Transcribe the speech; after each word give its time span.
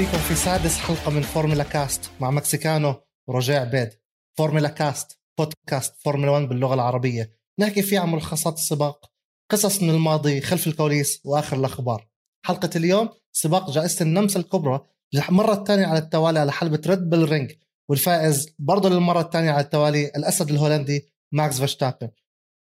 فيكم 0.00 0.18
في 0.18 0.34
سادس 0.34 0.78
حلقة 0.78 1.10
من 1.10 1.22
فورمولا 1.22 1.64
كاست 1.64 2.10
مع 2.20 2.30
مكسيكانو 2.30 2.94
ورجاء 3.26 3.60
عبيد. 3.60 3.90
فورمولا 4.38 4.68
كاست 4.68 5.20
بودكاست 5.38 5.94
فورمولا 6.02 6.30
1 6.30 6.48
باللغة 6.48 6.74
العربية. 6.74 7.36
نحكي 7.58 7.82
فيه 7.82 7.98
عن 7.98 8.12
ملخصات 8.12 8.54
السباق 8.54 9.10
قصص 9.50 9.82
من 9.82 9.90
الماضي 9.90 10.40
خلف 10.40 10.66
الكواليس 10.66 11.20
وآخر 11.24 11.56
الأخبار. 11.56 12.08
حلقة 12.46 12.70
اليوم 12.76 13.08
سباق 13.32 13.70
جائزة 13.70 14.02
النمسا 14.02 14.40
الكبرى 14.40 14.86
للمرة 15.12 15.52
الثانية 15.52 15.86
على 15.86 15.98
التوالي 15.98 16.38
على 16.38 16.52
حلبة 16.52 16.80
Red 16.86 17.10
Bull 17.10 17.24
Ring 17.24 17.52
والفائز 17.88 18.54
برضه 18.58 18.88
للمرة 18.88 19.20
الثانية 19.20 19.50
على 19.50 19.64
التوالي 19.64 20.06
الأسد 20.06 20.50
الهولندي 20.50 21.08
ماكس 21.32 21.58
فيرستابن. 21.58 22.10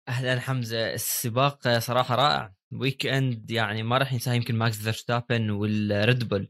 أهلا 0.08 0.40
حمزة 0.40 0.94
السباق 0.94 1.78
صراحة 1.80 2.16
رائع. 2.16 2.54
weekend 2.74 3.52
يعني 3.52 3.84
ما 3.84 3.98
راح 3.98 4.14
ينساها 4.14 4.34
يمكن 4.34 4.56
ماكس 4.56 4.78
فيرستابن 4.78 5.50
وال 5.50 5.82
Red 5.82 6.30
Bull 6.30 6.50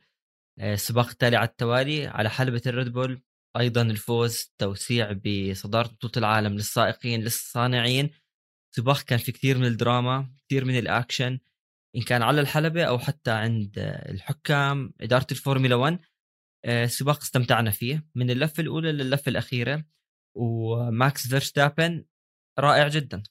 السباق 0.60 1.10
التالي 1.10 1.36
على 1.36 1.48
التوالي 1.48 2.08
على 2.08 2.30
حلبة 2.30 2.62
ال 2.66 2.72
Red 2.72 2.90
Bull 2.94 3.22
أيضا 3.58 3.82
الفوز 3.82 4.54
توسيع 4.58 5.12
بصدارة 5.12 5.88
بطولة 5.88 6.14
العالم 6.18 6.54
للسائقين 6.54 7.22
للصانعين. 7.22 8.10
سباق 8.76 9.02
كان 9.02 9.20
في 9.20 9.32
كثير 9.32 9.58
من 9.58 9.66
الدراما 9.66 10.34
كثير 10.46 10.66
من 10.66 10.78
الأكشن 10.78 11.40
إن 11.96 12.02
كان 12.02 12.22
على 12.22 12.42
الحلبة 12.42 12.84
أو 12.84 13.00
حتى 13.00 13.32
عند 13.32 13.74
الحكام 14.10 14.94
إدارة 15.02 15.28
الفورمولا 15.32 15.76
1 15.76 16.00
سباق 16.86 17.22
استمتعنا 17.22 17.72
فيه 17.72 18.08
من 18.16 18.30
اللفه 18.30 18.62
الأولى 18.62 18.92
للفه 18.92 19.30
الأخيرة 19.30 19.86
وماكس 20.36 21.28
فيرستابن 21.28 22.06
رائع 22.60 22.88
جدا. 22.88 23.24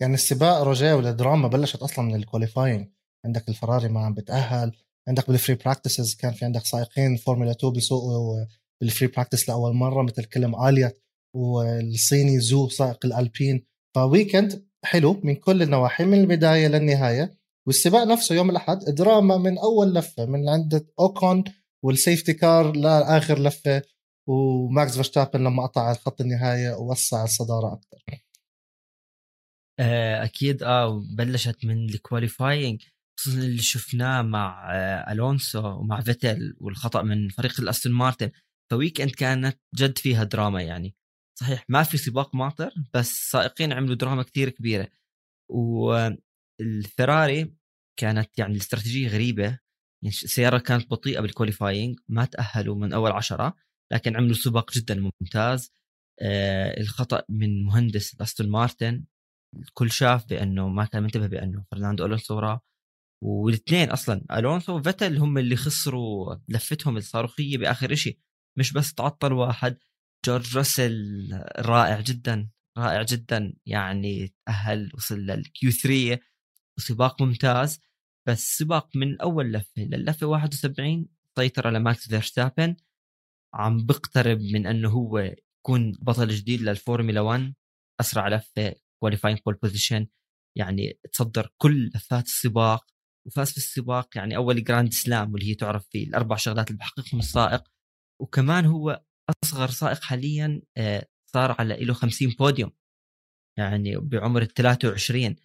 يعني 0.00 0.14
السباق 0.14 0.62
رجاء 0.62 0.96
والدراما 0.96 1.48
بلشت 1.48 1.82
أصلا 1.82 2.04
من 2.04 2.14
ال 2.14 2.21
qualifying 2.21 2.90
عندك 3.24 3.48
الفراري 3.48 3.88
ما 3.88 4.00
عم 4.00 4.14
بتأهل. 4.14 4.76
عندك 5.08 5.30
بال 5.30 5.39
free 5.39 5.56
practices 5.56 6.14
كان 6.14 6.32
في 6.32 6.44
عندك 6.44 6.66
سائقين 6.66 7.16
فورمولا 7.16 7.50
2 7.50 7.72
بيسوقوا 7.72 8.44
بال 8.80 8.89
free 8.89 9.08
practice 9.08 9.48
لأول 9.48 9.74
مرة 9.74 10.02
مثل 10.02 10.24
كالوم 10.24 10.64
ايلوت 10.64 11.02
والصيني 11.34 12.40
زو 12.40 12.68
سائق 12.68 13.06
ال 13.06 13.13
Alpine. 13.13 13.66
ف 13.94 14.03
weekend 14.03 14.66
حلو 14.84 15.20
من 15.24 15.34
كل 15.34 15.62
النواحي 15.62 16.04
من 16.04 16.20
البداية 16.20 16.68
للنهاية. 16.68 17.38
والسباق 17.66 18.02
نفسه 18.02 18.34
يوم 18.34 18.50
الأحد 18.50 18.78
دراما 18.78 19.36
من 19.38 19.58
أول 19.58 19.94
لفة 19.94 20.26
من 20.26 20.48
عند 20.48 20.86
أوكون 20.98 21.44
وال 21.84 21.96
safety 21.96 22.32
car 22.32 22.76
لآخر 22.76 23.38
لفة. 23.38 23.82
وماكس 24.28 24.94
فيرستابن 24.94 25.44
لما 25.44 25.66
قطع 25.66 25.94
خط 25.94 26.20
النهاية 26.20 26.74
ووسع 26.74 27.24
الصدارة 27.24 27.72
أكثر 27.72 28.26
آه، 29.78 30.24
أكيد 30.24 30.62
آه 30.62 31.02
بلشت 31.16 31.64
من 31.64 31.88
ال 31.88 31.96
qualifying 31.96 32.82
خصوصا 33.18 33.38
اللي 33.38 33.62
شفناه 33.62 34.22
مع 34.22 34.72
آه، 34.74 35.12
ألونسو 35.12 35.68
ومع 35.68 36.00
فيتل 36.00 36.56
والخطأ 36.60 37.02
من 37.02 37.28
فريق 37.28 37.60
ال 37.60 37.65
Aston 37.65 37.92
Martin. 37.92 38.30
ف 38.70 39.00
weekend 39.00 39.10
كانت 39.10 39.60
جد 39.74 39.98
فيها 39.98 40.24
دراما 40.24 40.62
يعني. 40.62 40.96
صحيح 41.40 41.64
ما 41.68 41.82
في 41.82 41.96
سباق 41.98 42.34
ماطر 42.34 42.74
بس 42.94 43.10
السائقين 43.10 43.72
عملوا 43.72 43.94
دراما 43.94 44.22
كثير 44.22 44.50
كبيرة. 44.50 44.88
والفراري 45.52 47.54
كانت 48.00 48.38
يعني 48.38 48.52
الاستراتيجيه 48.54 49.08
غريبة. 49.08 49.42
يعني 49.44 50.08
السيارة 50.08 50.58
كانت 50.58 50.90
بطيئة 50.90 51.20
بال 51.20 51.33
qualifying 51.33 51.98
ما 52.08 52.24
تأهلوا 52.24 52.76
من 52.76 52.92
أول 52.92 53.12
عشرة 53.12 53.56
لكن 53.92 54.16
عملوا 54.16 54.34
سباق 54.34 54.72
جدا 54.72 55.10
ممتاز. 55.22 55.72
آه 56.20 56.80
الخطأ 56.80 57.22
من 57.28 57.64
مهندس 57.64 58.14
ال 58.14 58.20
Aston 58.20 58.50
Martin 58.50 59.04
الكل 59.56 59.90
شاف 59.90 60.26
بأنه 60.28 60.68
ما 60.68 60.84
كان 60.84 61.02
منتبه 61.02 61.26
بأنه 61.26 61.64
فرناندو 61.70 62.06
ألونسو 62.06 62.36
وراه. 62.36 62.60
والاثنين 63.22 63.90
أصلا 63.90 64.24
ألونسو 64.32 64.76
وفيتل 64.78 65.18
هم 65.18 65.38
اللي 65.38 65.56
خسروا 65.56 66.34
لفتهم 66.48 66.96
الصاروخية 66.96 67.58
بآخر 67.58 67.94
شيء 67.94 68.18
مش 68.58 68.72
بس 68.72 68.94
تعطل 68.94 69.32
واحد 69.32 69.78
جورج 70.26 70.56
راسل 70.56 70.94
رائع 71.58 72.00
جدا 72.00 72.48
رائع 72.78 73.02
جدا. 73.02 73.54
يعني 73.66 74.34
تأهل 74.46 74.90
وصل 74.94 75.18
لل 75.18 75.53
Q 75.53 75.70
3 75.70 76.18
وسباق 76.78 77.22
ممتاز. 77.22 77.80
بس 78.28 78.56
سباق 78.58 78.96
من 78.96 79.20
أول 79.20 79.52
لفة 79.52 79.82
للفه 79.82 80.26
71 80.26 81.08
سيطر 81.38 81.66
عليه 81.66 81.78
ماكس 81.80 82.08
فيرستابن. 82.08 82.76
عم 83.54 83.86
بقترب 83.86 84.40
من 84.40 84.66
أنه 84.66 84.90
هو 84.90 85.18
يكون 85.18 85.92
بطل 85.92 86.28
جديد 86.28 86.62
للفورمولا 86.62 87.20
1 87.20 87.54
أسرع 88.00 88.28
لفة 88.28 88.74
qualifying 89.00 89.38
pole 89.46 89.54
position 89.54 90.06
يعني 90.56 90.98
تصدر 91.12 91.50
كل 91.56 91.90
لفات 91.94 92.24
السباق. 92.24 92.86
وفاز 93.26 93.50
في 93.50 93.56
السباق 93.56 94.08
يعني 94.16 94.36
أول 94.36 94.64
grand 94.64 94.92
slam 94.92 95.32
واللي 95.32 95.50
هي 95.50 95.54
تعرف 95.54 95.86
في 95.88 96.04
الأربع 96.04 96.36
شغلات 96.36 96.68
اللي 96.68 96.78
بحققهم 96.78 97.20
السائق. 97.20 97.62
وكمان 98.20 98.64
هو 98.64 99.02
أصغر 99.44 99.68
سائق 99.70 100.02
حاليا 100.02 100.62
آه، 100.76 101.06
صار 101.32 101.56
على 101.58 101.84
له 101.84 101.94
50 101.94 102.28
بوديوم 102.38 102.70
يعني 103.58 103.96
بعمر 103.96 104.42
ال 104.42 104.48
23 104.54 105.36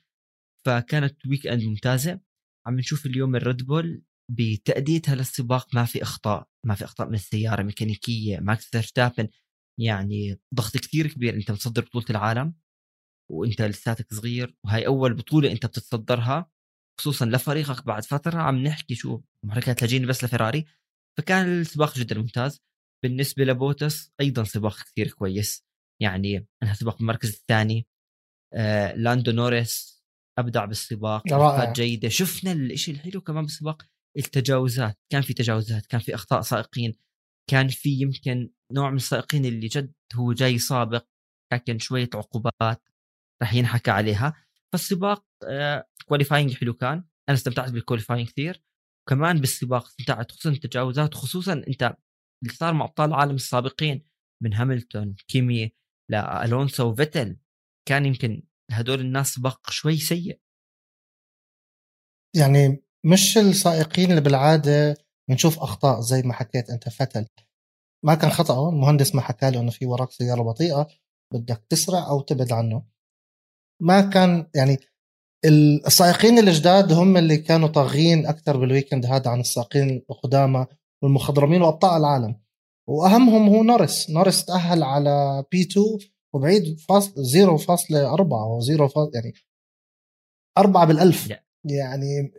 فكانت 0.65 1.25
weekend 1.27 1.63
ممتازة. 1.63 2.19
عم 2.67 2.79
نشوف 2.79 3.05
اليوم 3.05 3.35
الريد 3.35 3.65
بول 3.65 4.03
بتأديتها 4.31 5.15
للسباق 5.15 5.75
ما 5.75 5.85
في 5.85 6.03
أخطاء 6.03 6.47
ما 6.65 6.75
في 6.75 6.85
أخطاء 6.85 7.07
من 7.07 7.15
السيارة 7.15 7.63
ميكانيكيه 7.63 8.39
ماكس 8.39 8.65
فيرستابن. 8.69 9.29
يعني 9.79 10.39
ضغط 10.55 10.77
كثير 10.77 11.07
كبير 11.07 11.35
أنت 11.35 11.51
متصدر 11.51 11.81
بطولة 11.83 12.05
العالم 12.09 12.55
وأنت 13.31 13.61
لساتك 13.61 14.13
صغير 14.13 14.55
وهي 14.65 14.87
أول 14.87 15.13
بطولة 15.13 15.51
أنت 15.51 15.65
بتتصدرها. 15.65 16.51
خصوصا 16.99 17.25
لفريقك 17.25 17.85
بعد 17.85 18.05
فترة 18.05 18.41
عم 18.41 18.55
نحكي 18.63 18.95
شو 18.95 19.21
محركات 19.45 19.79
تلاجيني 19.79 20.05
بس 20.05 20.23
لفراري. 20.23 20.65
فكان 21.17 21.61
السباق 21.61 21.97
جدا 21.97 22.17
ممتاز. 22.17 22.61
بالنسبة 23.03 23.43
لبوتس 23.43 24.13
أيضا 24.21 24.43
سباق 24.43 24.77
كثير 24.77 25.07
كويس. 25.07 25.65
يعني 26.01 26.47
أنها 26.63 26.73
سباق 26.73 26.97
بالمركز 26.97 27.29
الثاني. 27.29 27.87
آه 28.53 28.93
لاندو 28.93 29.31
نوريس 29.31 30.03
أبدع 30.39 30.65
بالسباق. 30.65 31.33
رائع. 31.33 31.73
جيدة. 31.73 32.09
شفنا 32.09 32.51
الشيء 32.51 32.95
الحلو 32.95 33.21
كمان 33.21 33.43
بالسباق. 33.43 33.83
التجاوزات. 34.17 34.99
كان 35.11 35.21
في 35.21 35.33
تجاوزات. 35.33 35.85
كان 35.85 36.01
في 36.01 36.15
أخطاء 36.15 36.41
سائقين. 36.41 36.95
كان 37.49 37.67
في 37.67 37.89
يمكن 37.89 38.49
نوع 38.71 38.89
من 38.89 38.95
السائقين 38.95 39.45
اللي 39.45 39.67
جد 39.67 39.93
هو 40.15 40.33
جاي 40.33 40.59
سابق. 40.59 41.05
لكن 41.53 41.79
شوية 41.79 42.09
عقوبات 42.13 42.83
راح 43.41 43.53
ينحكى 43.53 43.91
عليها. 43.91 44.45
فالسباق 44.73 45.25
qualifying 46.07 46.53
حلو 46.53 46.73
كان. 46.73 47.03
أنا 47.29 47.37
استمتعت 47.37 47.71
بال 47.71 47.81
qualifying 47.81 48.27
كثير. 48.27 48.63
وكمان 49.07 49.39
بالسباق 49.39 49.85
استمتعت 49.85 50.31
خصوصا 50.31 50.49
التجاوزات 50.49 51.13
خصوصا 51.13 51.53
أنت 51.53 51.97
اللي 52.43 52.53
صار 52.53 52.73
مع 52.73 52.85
أبطال 52.85 53.09
العالم 53.09 53.35
السابقين 53.35 54.07
من 54.43 54.53
هاملتون 54.53 55.15
كيمي 55.27 55.71
لالونسو 56.11 56.89
وفيتل 56.91 57.37
كان 57.87 58.05
يمكن 58.05 58.43
هدول 58.71 58.99
الناس 58.99 59.27
سباق 59.27 59.69
شوي 59.69 59.97
سيء. 59.97 60.41
يعني 62.35 62.83
مش 63.05 63.37
السائقين 63.37 64.09
اللي 64.09 64.21
بالعادة 64.21 64.95
بنشوف 65.29 65.59
أخطاء 65.59 66.01
زي 66.01 66.21
ما 66.21 66.33
حكيت 66.33 66.69
أنت 66.69 66.89
فتل 66.89 67.27
ما 68.05 68.15
كان 68.15 68.29
خطأه 68.29 68.69
المهندس 68.69 69.15
ما 69.15 69.21
حكى 69.21 69.51
له 69.51 69.59
إنه 69.59 69.71
في 69.71 69.85
وراك 69.85 70.11
سيارة 70.11 70.41
بطيئة 70.41 70.87
بدك 71.33 71.65
تسرع 71.69 72.09
أو 72.09 72.21
تبعد 72.21 72.51
عنه. 72.51 72.85
ما 73.81 74.09
كان 74.09 74.49
يعني 74.55 74.77
السائقين 75.45 76.39
الجداد 76.39 76.93
هم 76.93 77.17
اللي 77.17 77.37
كانوا 77.37 77.67
طاغين 77.67 78.27
أكثر 78.27 78.57
بال 78.57 78.68
weekend 78.68 79.05
هذا 79.05 79.29
عن 79.29 79.39
السائقين 79.39 80.05
القدامى 80.09 80.65
والمخضرمين 81.01 81.61
وابطال 81.61 81.99
العالم. 81.99 82.35
وأهمهم 82.87 83.49
هو 83.49 83.63
نورس 83.63 84.09
نورس 84.09 84.45
تأهل 84.45 84.83
على 84.83 85.43
P 85.51 85.61
2 85.61 85.85
وبعيد 86.33 86.79
فاصل 86.79 87.25
0.4 87.25 87.91
أو 88.33 88.61
0 88.61 88.89
يعني 89.13 89.33
4 90.57 90.85
بالألف. 90.85 91.29
يعني 91.63 92.33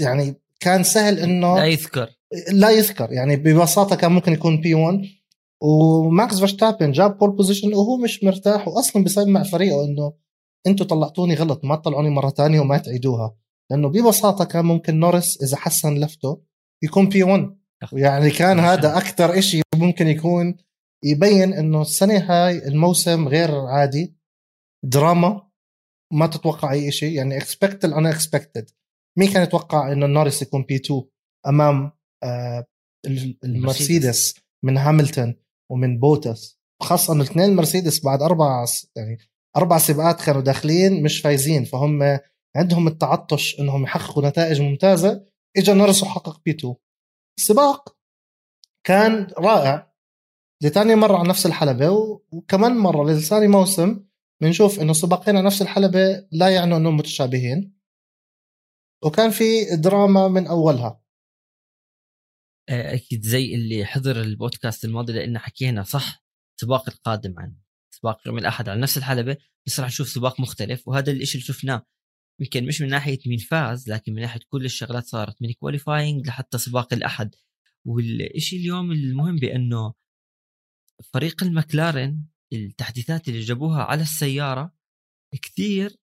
يعني 0.00 0.34
كان 0.60 0.82
سهل 0.82 1.18
إنه 1.18 1.56
لا 1.56 1.64
يذكر. 1.64 2.10
لا 2.52 2.70
يذكر. 2.70 3.12
يعني 3.12 3.36
ببساطة 3.36 3.96
كان 3.96 4.12
ممكن 4.12 4.32
يكون 4.32 4.60
P 4.60 4.74
1 4.74 5.00
وماكس 5.60 6.38
فيرستابن 6.38 6.92
جاب 6.92 7.18
pole 7.18 7.30
position 7.30 7.74
وهو 7.74 7.96
مش 7.96 8.24
مرتاح 8.24 8.68
واصلا 8.68 9.02
بيسمع 9.02 9.42
فريقه 9.42 9.84
إنه 9.84 10.12
أنتم 10.66 10.84
طلعتوني 10.84 11.34
غلط 11.34 11.64
ما 11.64 11.76
تطلعوني 11.76 12.10
مرة 12.10 12.30
ثانية 12.30 12.60
وما 12.60 12.78
تعيدوها. 12.78 13.36
لأنه 13.70 13.88
ببساطة 13.88 14.44
كان 14.44 14.64
ممكن 14.64 15.00
نورس 15.00 15.42
إذا 15.42 15.56
حسن 15.56 15.94
لفته 15.94 16.42
يكون 16.84 17.08
P 17.08 17.22
1 17.22 17.56
يعني 17.92 18.30
كان 18.30 18.58
هذا 18.58 18.98
أكثر 18.98 19.40
شيء 19.40 19.62
ممكن 19.74 20.06
يكون 20.06 20.56
يبين 21.04 21.52
إنه 21.52 21.82
السنة 21.82 22.18
هاي 22.18 22.68
الموسم 22.68 23.28
غير 23.28 23.60
عادي. 23.60 24.16
دراما 24.84 25.48
ما 26.12 26.26
تتوقع 26.26 26.72
أي 26.72 26.92
شيء 26.92 27.16
يعني 27.16 27.36
expect 27.36 27.84
the 27.84 28.06
unexpected 28.06 28.70
مين 29.18 29.32
كان 29.32 29.42
يتوقع 29.42 29.92
إنه 29.92 30.06
نورس 30.06 30.42
يكون 30.42 30.62
P 30.62 30.76
2 30.76 31.02
أمام 31.46 31.92
آه 32.24 32.66
المرسيدس 33.44 34.34
من 34.64 34.76
هاملتون 34.76 35.34
ومن 35.70 35.98
بوتس؟ 35.98 36.58
خاصة 36.82 37.12
إنه 37.12 37.22
الاثنين 37.22 37.56
مرسيدس 37.56 38.04
بعد 38.04 38.22
أربع 38.22 38.64
يعني 38.96 39.18
أربع 39.56 39.78
سباقات 39.78 40.22
كانوا 40.24 40.40
داخلين 40.40 41.02
مش 41.02 41.20
فايزين 41.20 41.64
فهم 41.64 42.18
عندهم 42.56 42.88
التعطش 42.88 43.60
إنهم 43.60 43.82
يحققوا 43.84 44.28
نتائج 44.28 44.60
ممتازة. 44.60 45.26
اجى 45.56 45.72
نورس 45.72 46.02
وحقق 46.02 46.42
بي 46.44 46.50
2 46.50 46.74
السباق 47.38 47.96
كان 48.86 49.26
رائع. 49.38 49.92
لثاني 50.62 50.94
مرة 50.94 51.16
على 51.16 51.28
نفس 51.28 51.46
الحلبة 51.46 51.90
وكمان 52.32 52.76
مرة 52.76 53.10
لثاني 53.10 53.48
موسم 53.48 54.04
بنشوف 54.42 54.80
إنه 54.80 54.92
سباقين 54.92 55.36
على 55.36 55.46
نفس 55.46 55.62
الحلبة 55.62 56.28
لا 56.32 56.48
يعني 56.48 56.76
إنهم 56.76 56.96
متشابهين. 56.96 57.78
وكان 59.04 59.30
في 59.30 59.76
دراما 59.76 60.28
من 60.28 60.46
أولها. 60.46 61.02
أكيد 62.68 63.22
زي 63.22 63.54
اللي 63.54 63.84
حضر 63.84 64.20
البودكاست 64.20 64.84
الماضي 64.84 65.12
لأن 65.12 65.38
حكينا 65.38 65.82
صح؟ 65.82 66.24
سباق 66.60 66.88
القادم 66.88 67.34
عن 67.38 67.56
سباق 68.02 68.20
يوم 68.26 68.38
الأحد 68.38 68.68
على 68.68 68.80
نفس 68.80 68.98
الحلبة 68.98 69.36
بس 69.66 69.80
راح 69.80 69.88
نشوف 69.88 70.08
سباق 70.08 70.40
مختلف 70.40 70.88
وهذا 70.88 71.12
الشيء 71.12 71.40
اللي 71.40 71.54
شفناه. 71.54 71.86
يمكن 72.40 72.66
مش 72.66 72.80
من 72.82 72.88
ناحية 72.88 73.18
مين 73.26 73.38
فاز 73.38 73.88
لكن 73.90 74.14
من 74.14 74.22
ناحية 74.22 74.40
كل 74.48 74.64
الشغلات 74.64 75.04
صارت 75.06 75.42
من 75.42 75.52
qualifying 75.52 76.26
لحتى 76.26 76.58
سباق 76.58 76.92
الأحد. 76.92 77.34
والشيء 77.84 78.58
اليوم 78.60 78.92
المهم 78.92 79.36
بأنه 79.36 79.94
فريق 81.12 81.42
المكلارن 81.42 82.24
التحديثات 82.52 83.28
اللي 83.28 83.40
جابوها 83.40 83.82
على 83.82 84.02
السيارة 84.02 84.74
كثير 85.42 85.96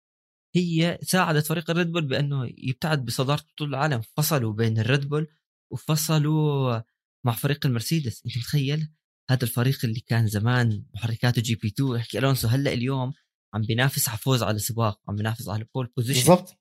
هي 0.56 0.99
ساعدت 1.03 1.47
فريق 1.47 1.71
الريد 1.71 1.93
بول 1.93 2.06
بأنه 2.06 2.53
يبتعد 2.59 3.05
بصدارته 3.05 3.47
طول 3.56 3.69
العالم. 3.69 4.00
فصلوا 4.17 4.53
بين 4.53 4.79
الريد 4.79 5.09
بول 5.09 5.29
وفصلوا 5.73 6.81
مع 7.25 7.33
فريق 7.33 7.67
المرسيدس. 7.67 8.27
أنت 8.27 8.39
متخيل؟ 8.39 8.89
هذا 9.30 9.42
الفريق 9.42 9.78
اللي 9.84 10.00
كان 10.00 10.26
زمان 10.26 10.84
محركاته 10.94 11.42
GP 11.43 11.69
2 11.69 11.96
يحكي 11.96 12.19
ألونسو 12.19 12.48
هلأ 12.48 12.72
اليوم 12.72 13.12
عم 13.54 13.62
بينافس 13.62 14.08
على 14.08 14.19
فوز 14.19 14.42
على 14.42 14.58
سباق 14.58 15.00
عم 15.08 15.16
بينافس 15.16 15.48
على 15.48 15.66
pole 15.75 15.93
position 15.96 16.20
بالضبط. 16.20 16.58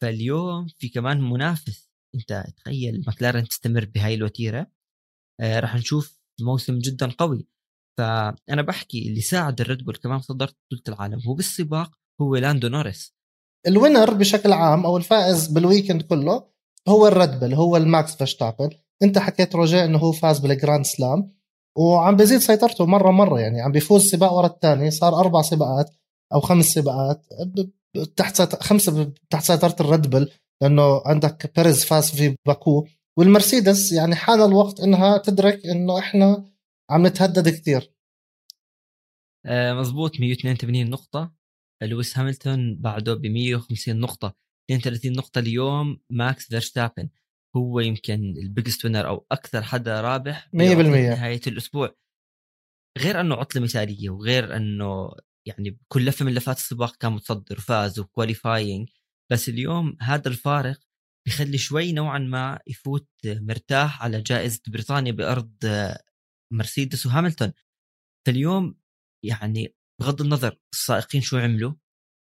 فاليوم 0.00 0.66
في 0.78 0.88
كمان 0.88 1.20
منافس. 1.20 1.90
أنت 2.14 2.44
تخيل 2.56 3.04
مكلارن 3.06 3.48
تستمر 3.48 3.84
بهاي 3.84 4.14
الوتيرة. 4.14 4.66
آه 5.40 5.60
راح 5.60 5.76
نشوف 5.76 6.20
موسم 6.40 6.78
جدا 6.78 7.10
قوي. 7.10 7.48
فأنا 7.98 8.62
بحكي 8.62 9.08
اللي 9.08 9.20
ساعد 9.20 9.60
الريد 9.60 9.84
بول 9.84 9.96
كمان 9.96 10.20
صدرت 10.20 10.56
بطولة 10.66 10.82
العالم 10.88 11.20
هو 11.26 11.34
بالسباق 11.34 11.90
هو 12.20 12.36
لاندو 12.36 12.68
نوريس. 12.68 13.14
ال 13.66 13.73
winner 13.73 14.14
بشكل 14.14 14.52
عام 14.52 14.86
أو 14.86 14.96
الفائز 14.96 15.46
بال 15.46 15.58
weekend 15.58 16.02
كله 16.02 16.52
هو 16.88 17.06
الريد 17.06 17.40
بول 17.40 17.54
هو 17.54 17.76
الماكس 17.76 18.16
فيرستابن. 18.16 18.70
أنت 19.02 19.18
حكيت 19.18 19.54
روجيه 19.54 19.84
إنه 19.84 19.98
هو 19.98 20.12
فاز 20.12 20.38
بال 20.38 20.51
grand 20.51 20.84
slam. 20.84 21.41
وعم 21.78 22.16
بيزيد 22.16 22.38
سيطرته 22.38 22.86
مرة 22.86 23.10
مرة 23.10 23.40
يعني 23.40 23.60
عم 23.60 23.72
بيفوز 23.72 24.02
سباق 24.02 24.32
ورا 24.32 24.46
الثاني 24.46 24.90
صار 24.90 25.20
أربع 25.20 25.42
سباقات 25.42 25.90
أو 26.34 26.40
خمس 26.40 26.64
سباقات 26.64 27.26
تحت 28.16 28.62
خمسة 28.62 29.12
تحت 29.30 29.44
سيطرة 29.44 29.76
الريد 29.80 30.28
لأنه 30.62 31.02
عندك 31.06 31.52
بيريز 31.56 31.84
فاز 31.84 32.10
في 32.10 32.36
باكو. 32.46 32.86
والمرسيدس 33.18 33.92
يعني 33.92 34.14
حان 34.14 34.40
الوقت 34.42 34.80
إنها 34.80 35.18
تدرك 35.18 35.66
إنه 35.66 35.98
إحنا 35.98 36.44
عم 36.90 37.06
نتهدد 37.06 37.48
كثير 37.48 37.92
مزبوط 39.78 40.20
182 40.20 40.90
نقطة. 40.90 41.32
لويس 41.82 42.18
هاملتون 42.18 42.76
بعده 42.76 43.14
ب 43.14 43.26
150 43.26 44.00
نقطة. 44.00 44.34
32 44.70 45.12
نقطة 45.12 45.38
اليوم 45.38 46.00
ماكس 46.10 46.48
فيرستابن. 46.48 47.08
هو 47.56 47.80
يمكن 47.80 48.34
ال 48.36 48.42
biggest 48.42 48.84
winner 48.84 49.08
أو 49.08 49.26
أكثر 49.32 49.62
حدا 49.62 50.00
رابح 50.00 50.48
100% 50.52 50.56
نهاية 50.56 51.40
الأسبوع. 51.46 51.94
غير 52.98 53.20
أنه 53.20 53.34
عطلة 53.34 53.62
مثالية 53.62 54.10
وغير 54.10 54.56
أنه 54.56 55.10
يعني 55.46 55.70
بكل 55.70 56.06
لفة 56.06 56.24
من 56.24 56.34
لفات 56.34 56.56
السباق 56.56 56.96
كان 56.96 57.12
متصدر 57.12 57.58
وفاز 57.58 57.98
و 57.98 58.06
qualifying 58.06 58.88
بس 59.32 59.48
اليوم 59.48 59.96
هذا 60.00 60.28
الفارق 60.28 60.78
بخلي 61.26 61.58
شوي 61.58 61.92
نوعا 61.92 62.18
ما 62.18 62.60
يفوت 62.66 63.08
مرتاح 63.24 64.02
على 64.02 64.20
جائزة 64.20 64.60
بريطانيا 64.68 65.12
بأرض 65.12 65.54
مرسيدس 66.52 67.06
وهاملتون. 67.06 67.52
فاليوم 68.26 68.78
يعني 69.24 69.74
بغض 70.00 70.20
النظر 70.22 70.58
السائقين 70.72 71.20
شو 71.20 71.38
عملوا 71.38 71.74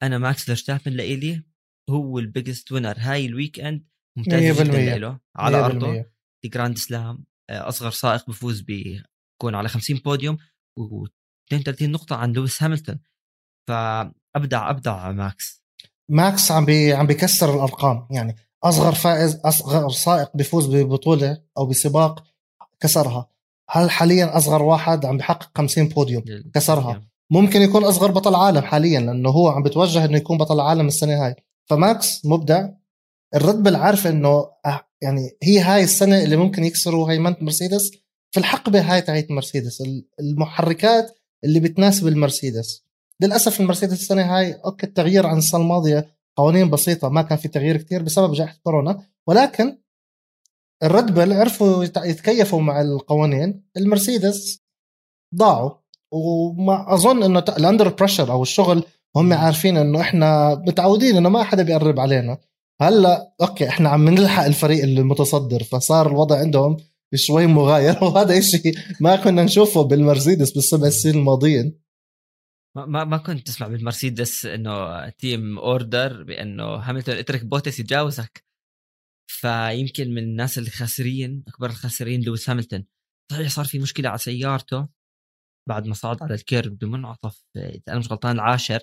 أنا 0.03 0.17
ماكس 0.17 0.43
فيرستابن 0.43 0.91
لإلي. 0.91 1.43
هو 1.89 2.19
ال 2.19 2.26
biggest 2.26 2.71
winner 2.71 2.95
هاي 2.97 3.25
ال 3.25 3.59
weekend 3.59 3.87
ممتاز 4.19 4.61
جدا 4.61 4.97
له 4.97 5.19
على 5.35 5.57
أرضه. 5.57 6.05
grand 6.45 6.77
slam. 6.77 7.25
أصغر 7.49 7.91
سائق 7.91 8.27
بفوز 8.27 8.61
بيكون 8.61 9.55
على 9.55 9.69
50 9.69 9.97
بوديوم 9.97 10.37
و32 10.79 11.81
نقطة 11.81 12.15
عن 12.15 12.31
لويس 12.31 12.63
هاملتون. 12.63 12.99
فأبدع 13.67 14.69
أبدع 14.69 15.11
ماكس. 15.11 15.63
ماكس 16.09 16.51
عم 16.51 16.65
بي 16.65 16.93
عم 16.93 17.07
بيكسر 17.07 17.55
الأرقام. 17.55 18.07
يعني 18.11 18.35
أصغر 18.63 18.93
فائز 18.93 19.35
أصغر 19.45 19.89
سائق 19.89 20.37
بيفوز 20.37 20.75
ببطولة 20.75 21.41
أو 21.57 21.65
بسباق 21.65 22.23
كسرها. 22.79 23.29
هل 23.69 23.89
حاليا 23.89 24.37
أصغر 24.37 24.63
واحد 24.63 25.05
عم 25.05 25.17
بحقق 25.17 25.57
50 25.57 25.87
بوديوم؟ 25.87 26.23
كسرها. 26.53 27.01
ممكن 27.31 27.61
يكون 27.61 27.83
أصغر 27.83 28.11
بطل 28.11 28.35
عالم 28.35 28.61
حاليا 28.61 28.99
لأنه 28.99 29.29
هو 29.29 29.49
عم 29.49 29.63
بتوجه 29.63 30.05
إنه 30.05 30.17
يكون 30.17 30.37
بطل 30.37 30.59
عالم 30.59 30.87
السنة 30.87 31.25
هاي. 31.25 31.35
فماكس 31.65 32.25
مبدع. 32.25 32.69
الريد 33.35 33.55
بل 33.55 33.75
عارف 33.75 34.07
انه 34.07 34.49
يعني 35.01 35.37
هي 35.43 35.59
هاي 35.59 35.83
السنة 35.83 36.23
اللي 36.23 36.35
ممكن 36.35 36.63
يكسروا 36.63 37.11
هيمنه 37.11 37.35
مرسيدس. 37.41 37.91
في 38.31 38.39
الحقبة 38.39 38.81
هاي 38.81 39.01
تاعت 39.01 39.31
مرسيدس. 39.31 39.83
المحركات 40.19 41.17
اللي 41.43 41.59
بتناسب 41.59 42.07
المرسيدس. 42.07 42.83
للأسف 43.21 43.59
المرسيدس 43.61 43.93
السنة 43.93 44.37
هاي 44.37 44.53
okay 44.53 44.85
التغيير 44.85 45.27
عن 45.27 45.37
السنة 45.37 45.61
الماضية 45.61 46.07
قوانين 46.35 46.69
بسيطة 46.69 47.09
ما 47.09 47.21
كان 47.21 47.37
في 47.37 47.47
تغيير 47.47 47.77
كثير 47.77 48.03
بسبب 48.03 48.33
جائحة 48.33 48.59
كورونا. 48.63 49.03
ولكن 49.27 49.77
الريد 50.83 51.05
بل 51.05 51.33
عرفوا 51.33 51.83
يتكيفوا 51.83 52.61
مع 52.61 52.81
القوانين 52.81 53.63
المرسيدس 53.77 54.59
ضاعوا. 55.35 55.71
وما 56.11 56.93
أظن 56.93 57.23
إنه 57.23 57.39
ال 57.39 57.48
under 57.48 57.89
pressure 57.89 58.31
أو 58.31 58.41
الشغل 58.43 58.83
هم 59.15 59.33
عارفين 59.33 59.77
إنه 59.77 60.01
إحنا 60.01 60.55
متعودين 60.67 61.17
إنه 61.17 61.29
ما 61.29 61.43
حدا 61.43 61.63
بيقرب 61.63 61.99
علينا. 61.99 62.37
هلا 62.81 63.35
okay 63.41 63.67
إحنا 63.69 63.89
عم 63.89 64.09
نلحق 64.09 64.43
الفريق 64.43 64.83
المتصدر 64.83 65.63
فصار 65.63 66.07
الوضع 66.07 66.39
عندهم 66.39 66.77
شوي 67.15 67.47
مغاير. 67.47 67.95
وهذا 68.03 68.37
الشيء 68.37 68.73
ما 69.01 69.15
كنا 69.15 69.43
نشوفه 69.43 69.81
بالمرسيدس 69.81 70.51
بالسبع 70.51 70.89
سنين 70.89 71.15
الماضيين. 71.15 71.79
ما 72.77 73.03
ما 73.03 73.17
كنت 73.17 73.47
تسمع 73.47 73.67
بالمرسيدس 73.67 74.45
إنه 74.45 75.09
team 75.09 75.59
order 75.59 76.23
بأنه 76.23 76.63
هاملتون 76.63 77.15
اترك 77.15 77.45
بوتس 77.45 77.79
يتجاوزك. 77.79 78.45
فيمكن 79.31 80.09
من 80.13 80.23
الناس 80.23 80.57
اللي 80.57 80.69
خاسرين 80.69 81.43
أكبر 81.47 81.69
الخاسرين 81.69 82.21
لويس 82.21 82.49
هاملتون. 82.49 82.85
صحيح 83.31 83.49
صار 83.49 83.65
في 83.65 83.79
مشكلة 83.79 84.09
على 84.09 84.17
سيارته 84.17 84.87
بعد 85.69 85.87
ما 85.87 85.93
صعد 85.93 86.23
على 86.23 86.33
ال 86.33 86.41
kerb 86.41 86.73
بمنعطف 86.73 87.45
إذا 87.55 87.81
أنا 87.89 87.99
مش 87.99 88.11
غلطان 88.11 88.35
العاشر. 88.35 88.79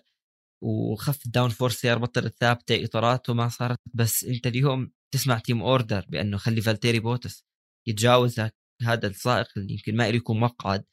وخف 0.63 1.27
ال 1.27 1.49
downforce 1.51 1.75
السياره 1.75 1.99
بطلت 1.99 2.37
ثابته 2.41 2.85
إطاراته 2.85 3.35
ما 3.35 3.49
صارت. 3.49 3.81
بس 3.95 4.25
أنت 4.25 4.47
اليوم 4.47 4.93
تسمع 5.15 5.39
team 5.39 5.63
order 5.63 6.07
بأنه 6.09 6.37
خلي 6.37 6.61
فالتيري 6.61 7.01
بوتس 7.01 7.47
يتجاوزك. 7.89 8.55
هذا 8.83 9.07
السائق 9.07 9.49
اللي 9.57 9.73
يمكن 9.73 9.97
ما 9.97 10.09
يكون 10.09 10.41
مقعد. 10.41 10.85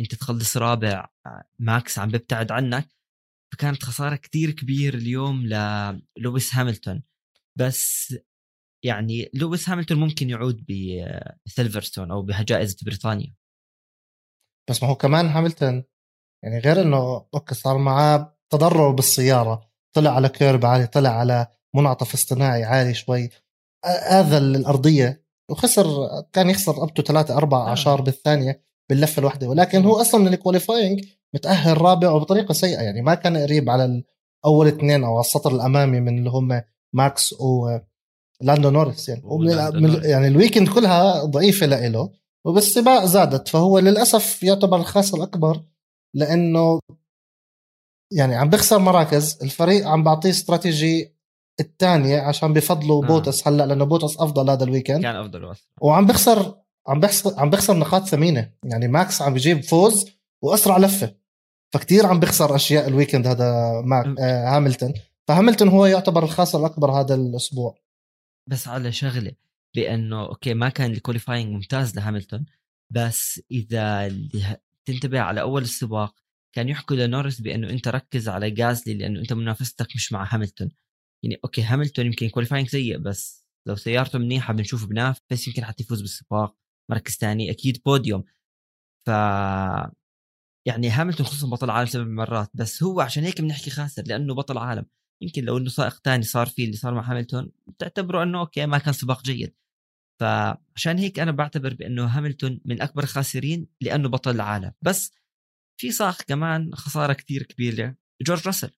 أنت 0.00 0.14
تخلص 0.14 0.56
رابع 0.56 1.08
ماكس 1.58 1.98
عم 1.98 2.08
بيبتعد 2.08 2.52
عنك. 2.52 2.88
فكانت 3.52 3.84
خسارة 3.84 4.16
كثير 4.16 4.50
كبير 4.50 4.94
اليوم 4.94 5.46
للويس 6.16 6.54
هاملتون. 6.54 7.02
بس 7.58 8.14
يعني 8.84 9.30
لويس 9.34 9.68
هاملتون 9.68 9.98
ممكن 10.00 10.30
يعود 10.30 10.66
بسيلفرستون 11.46 12.10
أو 12.10 12.22
بجائزة 12.22 12.76
بريطانيا. 12.86 13.34
بس 14.70 14.82
ما 14.82 14.88
هو 14.88 14.94
كمان 14.94 15.26
هاملتون 15.26 15.84
يعني 16.44 16.58
غير 16.58 16.82
إنه 16.82 17.28
okay 17.34 17.54
صار 17.54 17.78
معاه 17.78 18.38
تضرر 18.52 18.90
بالسيارة 18.90 19.62
طلع 19.92 20.10
على 20.10 20.28
kerb 20.28 20.66
عالي 20.66 20.86
طلع 20.86 21.10
على 21.10 21.46
منعطف 21.74 22.14
اصطناعي 22.14 22.64
عالي 22.64 22.94
شوي. 22.94 23.30
اذى 24.10 24.38
الأرضية 24.38 25.22
وخسر 25.50 25.86
كان 26.32 26.50
يخسر 26.50 26.82
up 26.82 26.94
to 26.94 27.02
ثلاثة 27.02 27.36
أربع 27.36 27.68
أعشار 27.68 27.98
آه. 27.98 28.02
بالثانية 28.02 28.62
باللفة 28.90 29.20
الواحدة. 29.20 29.48
ولكن 29.48 29.84
هو 29.84 30.00
أصلا 30.00 30.20
من 30.20 30.34
ال 30.34 30.40
qualifying 30.40 31.04
متأهل 31.34 31.82
رابع 31.82 32.10
وبطريقة 32.10 32.52
سيئة. 32.52 32.80
يعني 32.80 33.02
ما 33.02 33.14
كان 33.14 33.36
قريب 33.36 33.70
على 33.70 34.02
أول 34.44 34.66
اثنين 34.66 35.04
أو 35.04 35.20
السطر 35.20 35.54
الأمامي 35.54 36.00
من 36.00 36.18
اللي 36.18 36.30
هم 36.30 36.62
ماكس 36.92 37.32
و 37.32 37.78
لاندو 38.40 38.70
نورس 38.70 39.08
يعني 39.08 39.22
من 39.74 40.04
يعني 40.04 40.28
ال 40.28 40.33
weekend 40.33 40.68
كلها 40.68 41.24
ضعيفة 41.24 41.66
لإله 41.66 42.10
وبالسباق 42.44 43.04
زادت. 43.04 43.48
فهو 43.48 43.78
للأسف 43.78 44.42
يعتبر 44.42 44.76
الخاسر 44.76 45.16
الأكبر 45.16 45.62
لأنه 46.14 46.80
يعني 48.16 48.34
عم 48.34 48.50
بخسر 48.50 48.78
مراكز 48.78 49.38
الفريق 49.42 49.88
عم 49.88 50.04
بعطيه 50.04 50.30
استراتيجي 50.30 51.14
الثانية 51.60 52.20
عشان 52.20 52.52
بفضلوا 52.52 53.04
آه. 53.04 53.06
بوتس 53.06 53.48
هلأ 53.48 53.66
لأنه 53.66 53.84
بوتس 53.84 54.20
أفضل 54.20 54.50
هذا 54.50 54.64
ال 54.64 54.69
weekend 54.69 55.02
كان 55.02 55.16
أفضل 55.16 55.44
وقت. 55.44 55.68
وعم 55.80 56.06
بخسر 56.06 56.54
عم 56.88 57.00
بخسر 57.00 57.40
عم 57.40 57.50
بخسر 57.50 57.76
نقاط 57.76 58.06
ثمينة. 58.06 58.50
يعني 58.64 58.88
ماكس 58.88 59.22
عم 59.22 59.32
بيجيب 59.32 59.64
فوز 59.64 60.10
وأسرع 60.42 60.78
لفة. 60.78 61.14
فكتير 61.72 62.06
عم 62.06 62.20
بخسر 62.20 62.56
أشياء 62.56 62.88
ال 62.88 62.93
weekend 62.93 63.26
هذا 63.26 63.80
ماك 63.84 64.06
آه 64.18 64.56
هاملتون. 64.56 64.92
فهاملتون 65.28 65.68
هو 65.68 65.86
يعتبر 65.86 66.24
الخاسر 66.24 66.60
الأكبر 66.60 66.90
هذا 66.90 67.14
الأسبوع. 67.14 67.74
بس 68.46 68.68
على 68.68 68.92
شغلة 68.92 69.32
بانه 69.74 70.26
okay 70.26 70.54
ما 70.54 70.68
كان 70.68 70.90
ال 70.90 70.96
qualifying 70.96 71.52
ممتاز 71.52 71.96
لهاملتون 71.96 72.46
بس 72.90 73.40
إذا 73.50 74.12
تنتبه 74.84 75.20
على 75.20 75.40
أول 75.40 75.62
السباق 75.62 76.21
كان 76.52 76.68
يحكوا 76.68 76.96
لنورس 76.96 77.40
بأنه 77.40 77.70
أنت 77.70 77.88
ركز 77.88 78.28
على 78.28 78.50
جازلي 78.50 78.94
لأنه 78.94 79.20
أنت 79.20 79.32
منافستك 79.32 79.88
مش 79.96 80.12
مع 80.12 80.34
هاملتون. 80.34 80.70
يعني 81.24 81.40
okay 81.44 81.62
هاملتون 81.62 82.06
يمكن 82.06 82.28
qualifying 82.28 82.68
سيء 82.68 82.98
بس 82.98 83.46
لو 83.68 83.76
سيارته 83.76 84.18
منيحة 84.18 84.54
بنشوف 84.54 84.86
بنافس 84.86 85.48
يمكن 85.48 85.64
حتى 85.64 85.82
يفوز 85.82 86.00
بالسباق. 86.00 86.56
مركز 86.90 87.12
ثاني 87.14 87.50
أكيد 87.50 87.82
بوديوم 87.86 88.24
ف 89.06 89.10
يعني 90.66 90.90
هاملتون 90.90 91.26
خصوصا 91.26 91.48
بطل 91.50 91.70
عالم 91.70 91.86
سبع 91.86 92.04
مرات 92.04 92.50
بس 92.54 92.82
هو 92.82 93.00
عشان 93.00 93.24
هيك 93.24 93.40
بنحكي 93.40 93.70
خاسر 93.70 94.02
لأنه 94.06 94.34
بطل 94.34 94.58
عالم. 94.58 94.86
يمكن 95.22 95.44
لو 95.44 95.58
إنه 95.58 95.68
سائق 95.68 96.00
ثاني 96.04 96.22
صار 96.22 96.46
فيه 96.46 96.64
اللي 96.64 96.76
صار 96.76 96.94
مع 96.94 97.10
هاملتون 97.10 97.52
تعتبره 97.78 98.22
إنه 98.22 98.40
okay 98.40 98.66
ما 98.66 98.78
كان 98.78 98.92
سباق 98.92 99.22
جيد. 99.24 99.54
فعشان 100.20 100.98
هيك 100.98 101.18
أنا 101.20 101.32
بعتبر 101.32 101.74
بأنه 101.74 102.06
هاملتون 102.06 102.60
من 102.64 102.82
أكبر 102.82 103.02
الخاسرين 103.02 103.66
لأنه 103.80 104.08
بطل 104.08 104.30
العالم. 104.30 104.72
بس 104.82 105.12
في 105.80 105.90
صراحة 105.92 106.22
كمان 106.22 106.74
خسارة 106.74 107.12
كثير 107.12 107.42
كبيرة 107.42 107.96
جورج 108.22 108.46
راسل. 108.46 108.70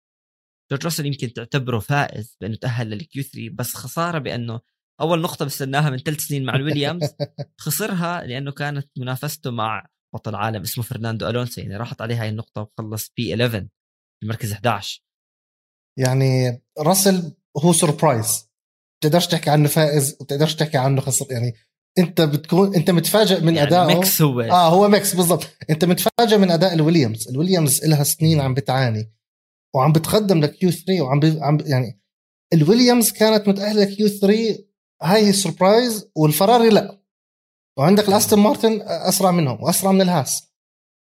جورج 0.72 0.86
راسل 0.86 1.06
يمكن 1.06 1.34
تعتبره 1.34 1.80
فائز 1.80 2.38
بأنه 2.42 2.56
تأهل 2.56 2.90
لل 2.90 3.24
Q3 3.24 3.50
بس 3.54 3.74
خسارة 3.76 4.20
بأنه 4.20 4.62
أول 5.02 5.22
نقطة 5.22 5.46
بستناها 5.46 5.90
من 5.90 5.98
ثلاث 5.98 6.20
سنين 6.20 6.46
مع 6.46 6.56
الويليامز 6.56 7.16
خسرها 7.64 8.24
لأنه 8.24 8.52
كانت 8.52 8.90
منافسته 8.98 9.52
مع 9.52 9.88
بطل 10.16 10.36
عالم 10.36 10.62
اسمه 10.62 10.84
فرناندو 10.84 11.30
ألونسو 11.30 11.62
يعني 11.62 11.78
راحت 11.78 12.02
عليه 12.02 12.22
هاي 12.22 12.30
النقطة 12.30 12.62
وخلص 12.62 13.12
P11 13.18 13.68
المركز 14.24 14.52
11 14.52 15.04
يعني 16.00 16.62
راسل 16.80 17.36
هو 17.58 17.74
surprise. 17.74 18.50
تقدرش 19.04 19.28
تحكي 19.28 19.50
عنه 19.50 19.68
فائز 19.68 20.18
وتقدرش 20.22 20.56
تحكي 20.56 20.78
عنه 20.78 21.02
خسر 21.02 21.26
يعني 21.32 21.54
انت 21.98 22.22
بتكون 22.22 22.76
انت 22.76 22.92
متفاجئ 22.92 23.42
من 23.42 23.56
يعني 23.56 23.68
ادائه 23.68 23.86
mix 23.86 24.22
هو. 24.22 24.42
آه 24.42 24.70
هو 24.70 24.88
mix 24.88 25.16
بالضبط. 25.16 25.48
انت 25.70 25.86
متفاجئ 25.86 26.38
من 26.38 26.52
أداء 26.52 26.74
الويليامز. 26.74 27.28
الويليامز 27.28 27.86
لها 27.86 28.04
سنين 28.04 28.42
عم 28.42 28.54
بتعاني 28.54 29.14
وعم 29.76 29.92
بتقدم 29.92 30.40
ل 30.40 30.72
Q3 30.72 31.02
وعم 31.02 31.20
بي... 31.20 31.40
عم 31.42 31.58
يعني 31.66 32.00
الويليامز 32.54 33.12
كانت 33.12 33.48
متأهلة 33.48 33.82
ل 33.84 34.08
Q3 34.08 34.58
هاي 35.04 35.26
هي 35.26 35.34
surprise 35.34 36.06
والفراري 36.16 36.70
لا. 36.70 37.00
وعندك 37.78 38.10
الأستون 38.10 38.40
مارتن 38.40 38.82
أسرع 38.82 39.32
منهم 39.32 39.64
وأسرع 39.64 39.92
من 39.92 40.02
الهاس. 40.02 40.44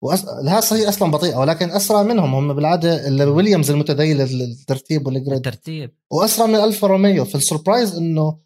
وأس... 0.03 0.25
الهاس 0.43 0.73
هي 0.73 0.89
أصلا 0.89 1.11
بطيئة 1.11 1.35
ولكن 1.35 1.71
أسرع 1.71 2.03
منهم. 2.03 2.35
هم 2.35 2.53
بالعادة 2.53 3.07
الويليامز 3.07 3.71
المتذيلين 3.71 4.17
للترتيب 4.17 5.07
وال 5.07 5.16
grid 5.16 5.33
الترتيب. 5.33 5.91
وأسرع 6.11 6.45
من 6.45 6.55
ألفا 6.55 6.87
روميو. 6.87 7.25
فال 7.25 7.39
surprise 7.39 7.95
إنه 7.95 8.39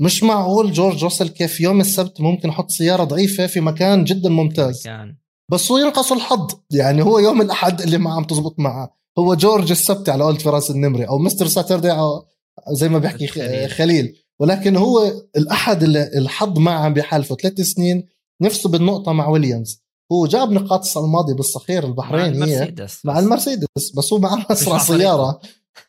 مش 0.00 0.22
معقول 0.22 0.72
جورج 0.72 1.04
راسل 1.04 1.28
كيف 1.28 1.60
يوم 1.60 1.80
السبت 1.80 2.20
ممكن 2.20 2.48
يحط 2.48 2.70
سيارة 2.70 3.04
ضعيفة 3.04 3.46
في 3.46 3.60
مكان 3.60 4.04
جدا 4.04 4.28
ممتاز. 4.28 4.82
كان 4.82 5.16
بس 5.50 5.70
هو 5.70 5.78
ينقص 5.78 6.12
الحظ. 6.12 6.54
يعني 6.70 7.02
هو 7.02 7.18
يوم 7.18 7.40
الأحد 7.42 7.80
اللي 7.80 7.98
ما 7.98 8.14
عم 8.14 8.24
تزبط 8.24 8.54
معه. 8.58 8.98
هو 9.18 9.34
جورج 9.34 9.70
السبت 9.70 10.08
على 10.08 10.24
أولد 10.24 10.40
فراس 10.40 10.70
النمري 10.70 11.04
أو 11.04 11.18
Mister 11.18 11.46
Saturday 11.46 11.92
أو 11.92 12.26
زي 12.72 12.88
ما 12.88 12.98
بيحكي 12.98 13.26
خليل. 13.26 13.70
خليل. 13.70 14.16
ولكن 14.40 14.76
هو 14.76 15.12
الأحد 15.36 15.82
اللي 15.82 16.10
الحظ 16.18 16.58
ما 16.58 16.70
عم 16.70 16.94
بيحالفه 16.94 17.36
ثلاث 17.36 17.60
سنين 17.60 18.08
نفسه 18.42 18.68
بالنقطة 18.68 19.12
مع 19.12 19.28
ويليامز. 19.28 19.82
هو 20.12 20.26
جاب 20.26 20.52
نقاط 20.52 20.80
السنة 20.80 21.04
الماضية 21.04 21.34
بالصخير 21.34 21.82
مع 21.82 21.88
البحرين 21.88 22.42
هي. 22.42 22.54
المرسيدس. 22.62 23.00
مع 23.04 23.18
المرسيدس. 23.18 23.66
بس 23.96 24.12
هو 24.12 24.18
معاه 24.18 24.46
اسرع 24.50 24.72
مع 24.72 24.78
فريقه. 24.78 24.98
سيارة. 24.98 25.40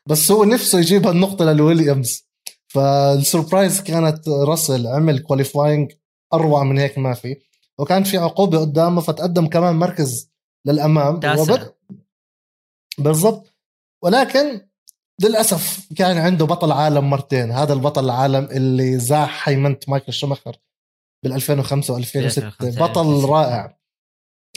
بس 0.06 0.32
هو 0.32 0.44
نفسه 0.44 0.80
يجيب 0.80 1.08
هالنقطة 1.08 1.46
للويليامز. 1.46 2.29
فال 2.74 2.95
surprise 2.95 3.82
كانت 3.82 4.30
راسل 4.30 4.88
عمل 4.88 5.20
qualifying 5.20 5.92
أروع 6.34 6.64
من 6.64 6.78
هيك 6.78 6.98
ما 6.98 7.14
في. 7.14 7.36
وكان 7.80 8.04
في 8.04 8.18
عقوبة 8.18 8.60
قدامه 8.60 9.02
فتقدم 9.02 9.48
كمان 9.48 9.76
مركز 9.76 10.30
للأمام. 10.66 11.20
تاسع. 11.20 11.44
بالضبط. 12.98 13.54
ولكن 14.04 14.62
للأسف 15.22 15.88
كان 15.98 16.18
عنده 16.18 16.46
بطل 16.46 16.72
عالم 16.72 17.10
مرتين. 17.10 17.52
هذا 17.52 17.74
البطل 17.74 18.06
العالم 18.06 18.46
اللي 18.52 19.00
زاح 19.00 19.50
هيمنة 19.50 19.78
مايكل 19.88 20.14
شوماخر 20.14 20.56
بال 21.24 21.34
2005 21.34 21.94
و 21.94 21.98
2006 21.98 22.48
2005 22.48 22.86
بطل 22.86 23.30
رائع. 23.30 23.80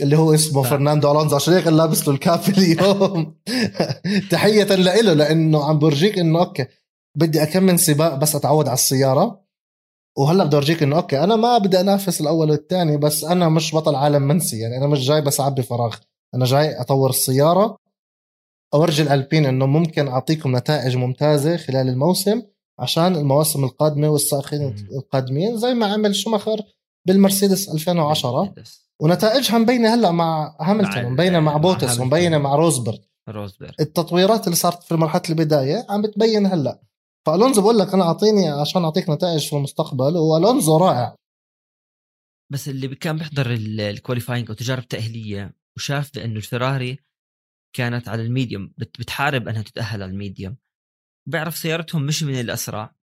اللي 0.03 0.17
هو 0.19 0.35
اسمه 0.35 0.63
ف- 0.63 0.67
فرناندو 0.71 1.11
ألونزو 1.13 1.37
عشان 1.37 1.55
هيك 1.55 1.67
لابس 1.67 2.09
له 2.09 2.15
ال 2.15 2.21
cap 2.21 2.41
اليوم. 2.49 3.37
تحية 4.31 4.65
له 4.65 5.13
لأنه 5.13 5.65
عم 5.65 5.79
برجيك 5.79 6.19
إنه 6.19 6.39
okay. 6.39 6.67
بدي 7.15 7.43
أكمل 7.43 7.79
سباق 7.79 8.15
بس 8.15 8.37
أتعود 8.37 8.69
على 8.69 8.75
السيارة 8.75 9.43
وهلأ 10.19 10.45
بدي 10.45 10.57
أورجيك 10.57 10.83
إنه 10.83 10.97
okay 10.97 11.25
أنا 11.25 11.37
ما 11.37 11.59
بدي 11.59 11.81
أنافس 11.81 12.21
الأول 12.21 12.51
والثاني 12.51 12.97
بس 12.97 13.25
أنا 13.25 13.49
مش 13.49 13.75
بطل 13.75 13.95
عالم 13.95 14.23
منسي 14.23 14.59
يعني 14.59 14.77
أنا 14.77 14.87
مش 14.87 15.07
جاي 15.07 15.21
بس 15.21 15.41
أعبي 15.41 15.63
فراغ 15.63 15.97
أنا 16.35 16.45
جاي 16.45 16.81
أطور 16.81 17.11
السيارة 17.11 17.77
أورجي 18.75 19.03
الألبين 19.03 19.47
إنه 19.47 19.67
ممكن 19.67 20.09
أعطيكم 20.09 20.57
نتائج 20.57 20.97
ممتازة 20.97 21.57
خلال 21.57 21.89
الموسم 21.89 22.43
عشان 22.79 23.17
المواسم 23.17 23.65
القادمة 23.65 24.09
والسائقين. 24.09 24.89
القادمين 24.93 25.57
زي 25.57 25.75
ما 25.75 25.87
عمل 25.87 26.15
شوماخر 26.15 26.63
بالمرسيدس 27.07 27.69
2010 27.69 28.43
المرسيدس. 28.43 28.89
ونتائجها 29.01 29.59
مبينة 29.59 29.95
هلأ 29.95 30.11
مع 30.11 30.57
هاملتون 30.61 31.05
ومبينه 31.05 31.41
مع 31.41 31.57
بوتس. 31.57 32.01
ومبينه 32.01 32.39
مع 32.39 32.55
روزبرغ 32.55 32.99
روزبرغ 33.29 33.71
التطويرات 33.81 34.45
اللي 34.45 34.57
صارت 34.57 34.83
في 34.83 34.95
مرحله 34.95 35.23
البداية 35.31 35.87
عم 35.89 36.03
بتبين 36.03 36.47
هلأ 36.47 36.81
فألونزو 37.27 37.63
بقول 37.63 37.79
لك 37.79 37.95
أنا 37.95 38.05
أعطيني 38.05 38.49
عشان 38.49 38.85
أعطيك 38.85 39.11
نتائج 39.11 39.49
في 39.49 39.57
المستقبل 39.57 40.17
وألونزو 40.17 40.77
رائع. 40.77 41.17
بس 42.53 42.69
اللي 42.69 42.89
كان 42.95 43.17
بيحضر 43.19 43.53
ال- 43.53 43.81
ال 43.81 43.87
qualifying 43.87 44.49
أو 44.51 44.55
تجارب 44.55 44.89
تأهيلية 44.89 45.55
وشاف 45.77 46.11
بانه 46.15 46.37
الفراري 46.37 46.99
كانت 47.77 48.09
على 48.09 48.23
ال 48.23 48.30
medium 48.30 48.75
بت- 48.79 49.01
بتحارب 49.01 49.49
إنها 49.49 49.63
تتأهل 49.63 50.03
على 50.03 50.13
ال 50.13 50.18
medium. 50.18 50.57
بيعرف 51.29 51.57
سيارتهم 51.57 52.03
مش 52.07 52.23
من 52.23 52.41
الأسرع. 52.41 52.95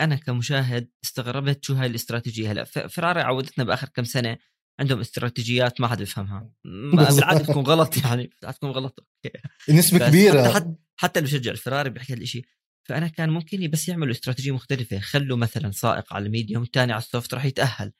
أنا 0.00 0.16
كمشاهد 0.16 0.90
استغربت 1.04 1.64
شو 1.64 1.74
هاي 1.74 1.86
الاستراتيجية 1.86 2.52
هلا. 2.52 2.64
فراري 2.64 3.20
عودتنا 3.20 3.64
بآخر 3.64 3.88
كم 3.88 4.04
سنة 4.04 4.38
عندهم 4.80 5.00
استراتيجيات 5.00 5.80
ما 5.80 5.88
حدا 5.88 5.98
بيفهمها 5.98 6.50
بالعاده 6.64 7.38
بتكون 7.44 7.64
غلط 7.64 7.96
يعني. 7.96 8.26
بالعاده 8.26 8.56
تكون 8.58 8.70
غلط. 8.70 9.06
okay. 9.26 9.38
نسبه 9.70 10.08
كبيرة. 10.08 10.42
حتى, 10.42 10.54
حتى, 10.54 10.74
حتى 10.96 11.18
اللي 11.20 11.30
بشجع 11.30 11.50
الفراري 11.50 11.90
بيحكي 11.90 12.12
هالشيء 12.12 12.44
فأنا 12.88 13.08
كان 13.08 13.30
ممكن 13.30 13.70
بس 13.70 13.88
يعملوا 13.88 14.12
استراتيجية 14.12 14.52
مختلفة 14.52 14.98
خلوا 14.98 15.36
مثلا 15.36 15.70
سائق 15.70 16.12
على 16.12 16.26
ال 16.26 16.31
medium 16.31 16.62
الثاني 16.62 16.92
على 16.92 17.02
ال 17.02 17.08
soft 17.08 17.34
راح 17.34 17.44
يتأهل. 17.44 17.92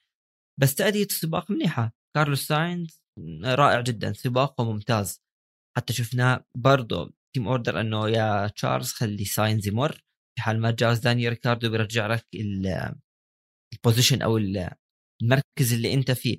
بس 0.60 0.74
تأدية 0.74 1.04
السباق 1.04 1.50
منيحة. 1.50 1.92
كارلوس 2.16 2.46
ساينز 2.46 3.02
رائع 3.44 3.80
جدا 3.80 4.12
سباقه 4.12 4.72
ممتاز. 4.72 5.22
حتى 5.76 5.92
شفناه 5.92 6.44
برضه 6.56 7.14
team 7.34 7.48
order 7.48 7.80
إنه 7.80 8.08
يا 8.08 8.46
تشارلز 8.48 8.92
خلي 8.92 9.24
ساينز 9.24 9.68
يمر. 9.68 9.92
في 10.36 10.42
حال 10.42 10.60
ما 10.60 10.70
تجاوز 10.70 10.98
داني 10.98 11.28
ريكاردو 11.28 11.70
بيرجع 11.70 12.06
لك 12.06 12.26
ال- 12.34 12.94
ال 13.74 13.80
position 13.80 14.22
أو 14.22 14.36
ال- 14.36 14.70
المركز 15.22 15.72
اللي 15.72 15.94
أنت 15.94 16.10
فيه. 16.10 16.38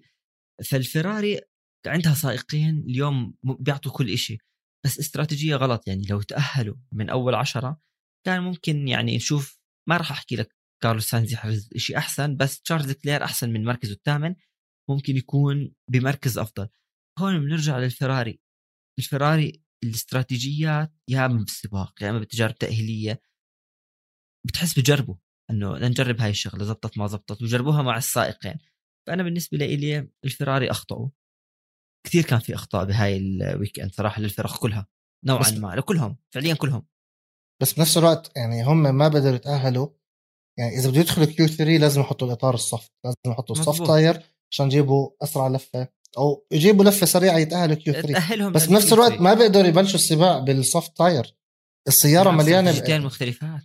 فالفراري 0.70 1.42
عندها 1.88 2.14
سائقين 2.14 2.80
اليوم 2.80 3.36
بيعطوا 3.44 3.92
كل 3.92 4.10
إشي. 4.10 4.38
بس 4.86 5.00
استراتيجية 5.00 5.56
غلط 5.56 5.88
يعني 5.88 6.06
لو 6.10 6.22
تأهلوا 6.22 6.76
من 6.94 7.10
أول 7.10 7.36
عشرة 7.36 7.82
كان 8.26 8.44
ممكن 8.44 8.88
يعني 8.88 9.16
نشوف 9.16 9.60
ما 9.90 9.98
راح 9.98 10.12
أحكي 10.12 10.36
لك 10.36 10.56
كارلوس 10.84 11.10
ساينز 11.10 11.34
يحرز 11.34 11.70
شيء 11.78 11.98
أحسن 11.98 12.38
بس 12.38 12.62
تشارلز 12.62 12.92
لوكلير 12.92 13.24
أحسن 13.24 13.54
من 13.54 13.66
مركزه 13.66 13.94
الثامن 13.94 14.36
ممكن 14.90 15.18
يكون 15.18 15.74
بمركز 15.92 16.38
أفضل. 16.38 16.70
هون 17.20 17.40
بنرجع 17.40 17.78
للفراري. 17.78 18.40
الفراري 19.00 19.64
الاستراتيجيات 19.84 20.94
يا 21.10 21.26
أما 21.26 21.38
بالسباق 21.38 22.04
يا 22.04 22.10
أما 22.10 22.20
بالتجارب 22.20 22.52
التأهيلية. 22.52 23.22
بتحس 24.48 24.80
بجربوا 24.80 25.16
إنه 25.50 25.78
نجرب 25.78 26.22
هاي 26.22 26.30
الشغلة 26.30 26.64
زبطت 26.64 26.98
ما 26.98 27.08
زبطت 27.08 27.42
وجربوها 27.42 27.82
مع 27.82 27.98
السائقين. 27.98 28.58
فأنا 29.08 29.24
بالنسبة 29.24 29.58
لي 29.58 30.10
الفراري 30.26 30.72
اخطاوا 30.72 31.10
كثير 32.06 32.24
كان 32.24 32.40
في 32.40 32.56
أخطاء 32.56 32.86
بهاي 32.86 33.18
ال 33.18 33.80
weekend 33.80 33.92
صراحة 33.92 34.22
للفرق 34.22 34.60
كلها 34.60 34.88
نوعا 35.26 35.52
ما 35.52 35.76
لكلهم 35.76 36.18
فعليا 36.34 36.54
كلهم. 36.54 36.88
بس 37.62 37.74
بنفس 37.74 37.98
الوقت 37.98 38.32
يعني 38.36 38.64
هم 38.64 38.96
ما 38.96 39.08
بقدروا 39.08 39.36
يتأهلوا. 39.36 39.88
يعني 40.60 40.78
إذا 40.78 40.90
بده 40.90 41.00
يدخلوا 41.00 41.28
Q 41.28 41.48
3 41.48 41.78
لازم 41.78 42.02
يحطوا 42.02 42.28
الإطار 42.28 42.54
ال 42.54 42.62
soft 42.62 42.92
لازم 43.06 43.16
يحطوا 43.28 43.56
مظبوط. 43.58 43.88
tire 43.88 44.22
عشان 44.52 44.66
يجيبوا 44.66 45.10
أسرع 45.24 45.48
لفة 45.48 45.88
أو 46.18 46.46
يجيبوا 46.52 46.86
لفة 46.86 47.06
سريعة 47.06 47.38
يتأهلوا 47.38 47.76
Q 47.76 47.94
3 47.94 48.14
تأهلهم 48.14 48.52
بس 48.52 48.66
بنفس 48.66 48.94
الوقت 48.94 49.12
ما 49.12 49.34
بيقدروا 49.34 49.68
يبلشوا 49.68 49.96
السباق 49.96 50.40
بال 50.40 50.59
soft 50.59 50.98
tire 50.98 51.36
السيارة 51.88 52.32
مليانة 52.32 52.70
استراتيجيتين 52.70 53.06
مختلفات. 53.06 53.62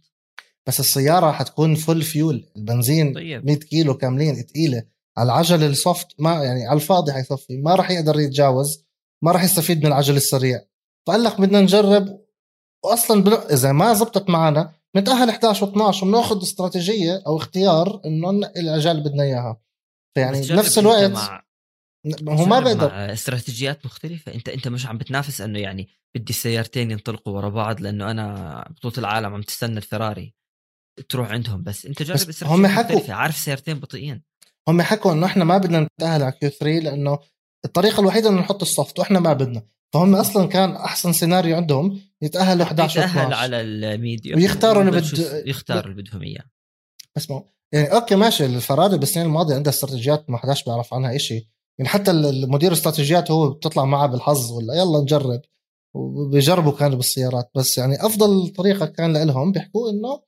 بس 0.66 0.80
السيارة 0.80 1.32
حتكون 1.32 1.74
full 1.74 2.02
fuel 2.02 2.50
البنزين 2.56 3.14
طيب. 3.14 3.46
100 3.46 3.56
كيلو 3.56 3.94
كاملين 3.94 4.42
ثقيله 4.42 4.82
على 5.18 5.26
العجل 5.26 5.64
ال 5.64 5.73
soft 5.73 6.06
ما 6.18 6.44
يعني 6.44 6.66
على 6.66 6.76
الفاضي 6.76 7.12
حيصفي. 7.12 7.56
ما 7.56 7.74
راح 7.74 7.90
يقدر 7.90 8.20
يتجاوز. 8.20 8.84
ما 9.24 9.32
راح 9.32 9.44
يستفيد 9.44 9.78
من 9.78 9.86
العجل 9.86 10.16
السريع. 10.16 10.64
فقال 11.06 11.22
لك 11.22 11.40
بدنا 11.40 11.60
نجرب 11.60 12.19
واصلا 12.84 13.22
بل... 13.22 13.34
إذا 13.34 13.72
ما 13.72 13.94
زبطت 13.94 14.30
معنا 14.30 14.72
نتاهل 14.96 15.28
11 15.28 15.66
و12 15.66 16.02
وبناخذ 16.02 16.42
استراتيجية 16.42 17.22
أو 17.26 17.36
اختيار 17.36 18.00
إنه 18.04 18.30
ننقي 18.30 18.60
العجال 18.60 18.96
اللي 18.96 19.08
بدنا 19.10 19.22
إياها. 19.22 19.60
فيعني 20.14 20.40
بنفس 20.40 20.78
الوقت 20.78 21.10
مع 21.10 21.42
هو 22.28 22.44
ما 22.44 22.60
بقدر 22.60 23.12
استراتيجيات 23.12 23.86
مختلفة. 23.86 24.34
انت 24.34 24.48
أنت 24.48 24.68
مش 24.68 24.86
عم 24.86 24.98
بتنافس 24.98 25.40
إنه 25.40 25.58
يعني 25.58 25.88
بدي 26.16 26.30
السيارتين 26.30 26.90
ينطلقوا 26.90 27.36
ورا 27.36 27.48
بعض 27.48 27.80
لأنه 27.80 28.10
أنا 28.10 28.64
بطولة 28.76 28.94
العالم 28.98 29.34
عم 29.34 29.42
تستنى 29.42 29.76
الفراري 29.76 30.34
تروح 31.08 31.30
عندهم. 31.30 31.62
بس 31.62 31.86
أنت 31.86 32.02
جرب 32.02 32.28
بس 32.28 32.44
هم 32.44 32.66
حكوا 32.66 33.14
عارف 33.14 33.36
سيارتين 33.36 33.78
بطيئين. 33.80 34.22
هم 34.68 34.82
حكوا 34.82 35.12
إنه 35.12 35.26
إحنا 35.26 35.44
ما 35.44 35.58
بدنا 35.58 35.80
نتاهل 35.80 36.22
على 36.22 36.32
Q 36.32 36.48
3 36.48 36.78
لأنه 36.78 37.18
الطريقة 37.64 38.00
الوحيدة 38.00 38.28
إنه 38.28 38.40
نحط 38.40 38.62
ال 38.62 38.69
soft 38.69 38.98
وإحنا 38.98 39.20
ما 39.20 39.32
بدنا. 39.32 39.62
فهم 39.92 40.14
أصلا 40.14 40.48
كان 40.48 40.76
أحسن 40.76 41.12
سيناريو 41.12 41.56
عندهم 41.56 42.00
يتاهلوا 42.22 42.64
11 42.64 43.00
يتأهل 43.00 43.34
على 43.34 43.60
ال 43.60 43.72
medium 43.72 44.40
ويختاروا 44.40 44.82
اللي 44.82 45.00
بد 45.00 45.42
يختاروا 45.46 45.92
اللي 45.92 46.02
بدهم 46.02 46.22
إياه. 46.22 46.44
بس 47.16 47.30
مو 47.30 47.50
يعني 47.72 47.92
okay 47.92 48.16
ماشي. 48.16 48.46
الفراري 48.46 48.98
بالسنين 48.98 49.26
الماضية 49.26 49.54
عندها 49.54 49.72
استراتيجيات 49.72 50.30
ما 50.30 50.38
حداش 50.38 50.64
بيعرف 50.64 50.94
عنها 50.94 51.18
شيء 51.18 51.46
يعني 51.78 51.88
حتى 51.88 52.10
المدير 52.10 52.72
الاستراتيجيات 52.72 53.30
هو 53.30 53.50
بتطلع 53.50 53.84
معه 53.84 54.06
بالحظ 54.06 54.52
ولا 54.52 54.74
يلا 54.74 55.00
نجرب. 55.00 55.40
وبيجربوا 55.94 56.72
كانوا 56.72 56.96
بالسيارات. 56.96 57.50
بس 57.54 57.78
يعني 57.78 58.06
أفضل 58.06 58.48
طريقة 58.48 58.86
كان 58.86 59.16
لهم 59.16 59.52
بيحكوا 59.52 59.90
إنه 59.90 60.22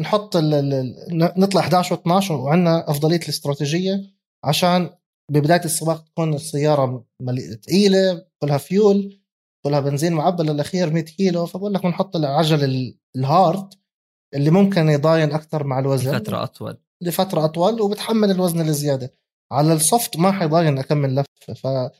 نحط 0.00 0.36
ال 0.36 0.54
ال 0.54 0.94
نطلع 1.40 1.60
11 1.60 1.96
و12 1.96 2.30
وعندنا 2.30 2.90
أفضلية 2.90 3.20
الاستراتيجية 3.20 4.02
عشان 4.44 4.90
ببداية 5.30 5.64
السباق 5.64 6.04
تكون 6.04 6.34
السيارة 6.34 7.04
ثقيله 7.66 8.26
كلها 8.38 8.58
فيول 8.58 9.20
كلها 9.66 9.80
بنزين 9.80 10.12
معبى 10.12 10.42
للأخير 10.42 10.92
100 10.92 11.04
كيلو 11.04 11.46
فبقول 11.46 11.74
لك 11.74 11.82
بنحط 11.82 12.16
العجل 12.16 12.94
ال 13.16 13.28
hard 13.28 13.74
اللي 14.34 14.50
ممكن 14.50 14.88
يضاين 14.88 15.32
أكثر 15.32 15.64
مع 15.64 15.78
الوزن. 15.78 16.16
لفترة 16.16 16.42
أطول. 16.42 16.78
لفترة 17.02 17.44
أطول 17.44 17.80
وبتحمل 17.80 18.30
الوزن 18.30 18.60
الزياده 18.60 19.14
على 19.52 19.72
ال 19.72 19.81
soft 19.81 20.16
ما 20.16 20.32
حيضاين 20.32 20.78
اكمل 20.78 21.14
لفة 21.14 21.54
ف 21.54 21.90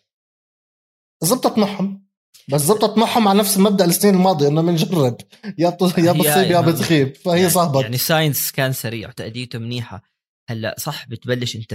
زبطت 1.25 1.59
معهم 1.59 2.07
بس 2.49 2.61
زبطت 2.61 2.99
معهم 2.99 3.29
على 3.29 3.39
نفس 3.39 3.57
المبدا 3.57 3.85
السنين 3.85 4.15
الماضية 4.15 4.49
إنه 4.49 4.63
بنجرب 4.63 5.17
يا 5.59 5.77
يا 5.99 6.13
بتصيب 6.13 6.51
يا 6.51 6.61
بتخيب. 6.61 7.15
فهي 7.17 7.39
يعني 7.39 7.51
صابت 7.51 7.83
يعني 7.83 7.97
ساينس 7.97 8.53
كان 8.53 8.73
سريع 8.73 9.09
وتاديته 9.09 9.59
منيحة. 9.59 10.03
هلأ 10.49 10.75
صح 10.79 11.09
بتبلش 11.09 11.57
أنت 11.57 11.75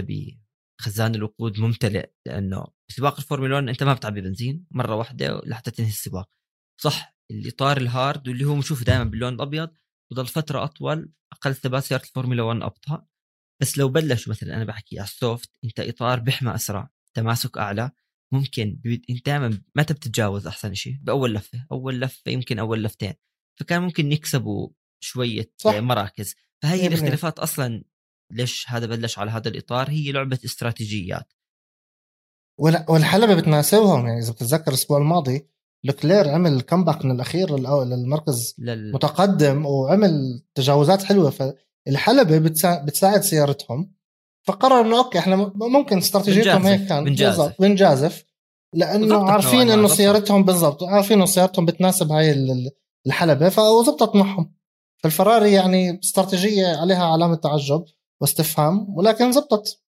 بخزان 0.79 1.15
الوقود 1.15 1.60
ممتلئ 1.60 2.10
لأنه 2.25 2.65
سباق 2.88 3.17
الفورمولا 3.17 3.55
1 3.55 3.67
أنت 3.70 3.84
ما 3.84 3.94
بتعبي 3.94 4.22
بنزين 4.22 4.65
مرة 4.72 4.96
واحدة 4.96 5.41
لحتى 5.46 5.72
تنهي 5.72 5.89
السباق. 5.89 6.29
صح 6.82 7.15
الاطار 7.32 7.77
ال 7.77 7.88
hard 7.88 8.27
واللي 8.27 8.46
هو 8.46 8.55
بنشوفه 8.55 8.86
دائما 8.86 9.03
باللون 9.03 9.34
الأبيض 9.34 9.70
بضل 10.12 10.27
فترة 10.27 10.63
أطول 10.63 11.12
أقل 11.34 11.55
ثبات 11.55 11.84
سيارة 11.84 12.03
الفورمولا 12.03 12.44
1 12.44 12.62
أبطأ. 12.62 13.05
بس 13.62 13.77
لو 13.77 13.89
بلشوا 13.89 14.32
مثلا 14.32 14.55
أنا 14.55 14.63
بحكي 14.63 15.00
على 15.00 15.08
ال 15.08 15.16
soft 15.16 15.51
أنت 15.63 15.79
إطار 15.79 16.20
بيحمى 16.20 16.55
أسرع 16.55 16.89
تماسك 17.13 17.58
أعلى 17.58 17.91
ممكن 18.32 18.82
أنت 19.10 19.25
دائما 19.25 19.62
متى 19.75 19.94
بتتجاوز 19.94 20.48
أحسن 20.48 20.74
شيء 20.74 20.98
بأول 21.01 21.34
لفة 21.34 21.67
أول 21.72 22.01
لفة 22.01 22.32
يمكن 22.32 22.60
أول 22.60 22.84
لفتين 22.84 23.13
فكان 23.60 23.82
ممكن 23.82 24.12
يكسبوا 24.12 24.70
شوية 25.00 25.51
صح. 25.58 25.74
مراكز. 25.75 26.36
فهي 26.63 26.88
الاختلافات 26.88 27.39
أصلا 27.39 27.84
ليش 28.32 28.66
هذا 28.70 28.86
بلش 28.86 29.20
على 29.20 29.32
هذا 29.32 29.48
الإطار؟ 29.48 29.90
هي 29.90 30.12
لعبة 30.12 30.40
استراتيجيات. 30.46 31.34
والحلبة 32.90 33.36
بتناسبهم 33.36 34.08
يعني 34.08 34.20
إذا 34.20 34.32
بتتذكر 34.32 34.68
الأسبوع 34.68 34.98
الماضي 34.98 35.48
لوكلير 35.84 36.30
عمل 36.30 36.62
comeback 36.62 37.06
من 37.06 37.12
الأخير 37.12 37.60
للمركز 37.60 38.56
لل... 38.58 38.94
متقدم 38.94 39.66
وعمل 39.66 40.44
تجاوزات 40.56 41.04
حلوة 41.04 41.30
فالحلبة 41.30 42.38
بتساعد 42.86 43.22
سيارتهم. 43.22 43.96
فقرر 44.44 44.82
إنه 44.82 44.98
okay 44.98 45.19
إحنا 45.20 45.36
ممكن 45.56 45.98
استراتيجيتهم 45.98 46.66
هيك 46.66 46.90
كان. 46.90 47.04
بنجازف. 47.04 47.62
بنجازف. 47.62 48.26
لأنه 48.74 49.32
عارفين 49.32 49.70
إنه 49.70 49.88
سيارتهم 49.88 50.44
بالضبط 50.44 50.84
عارفين 50.84 51.18
إنه 51.18 51.26
سيارتهم 51.26 51.66
بتناسب 51.66 52.12
هاي 52.12 52.46
الحلبة 53.08 53.50
فزبطت 53.50 54.16
معهم. 54.16 54.56
فالفراري 55.04 55.52
يعني 55.52 56.00
استراتيجية 56.04 56.68
عليها 56.68 57.06
علامة 57.06 57.36
تعجب. 57.36 57.86
واستفهام 58.21 58.89
ولكن 58.89 59.32
زبطت. 59.32 59.82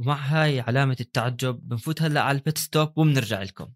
ومع 0.00 0.14
هاي 0.14 0.60
علامة 0.60 0.96
التعجب؟ 1.00 1.68
بنفوت 1.68 2.02
هلا 2.02 2.20
على 2.20 2.38
البيت 2.38 2.58
ستوب 2.58 2.98
وبنرجع 2.98 3.42
لكم. 3.42 3.72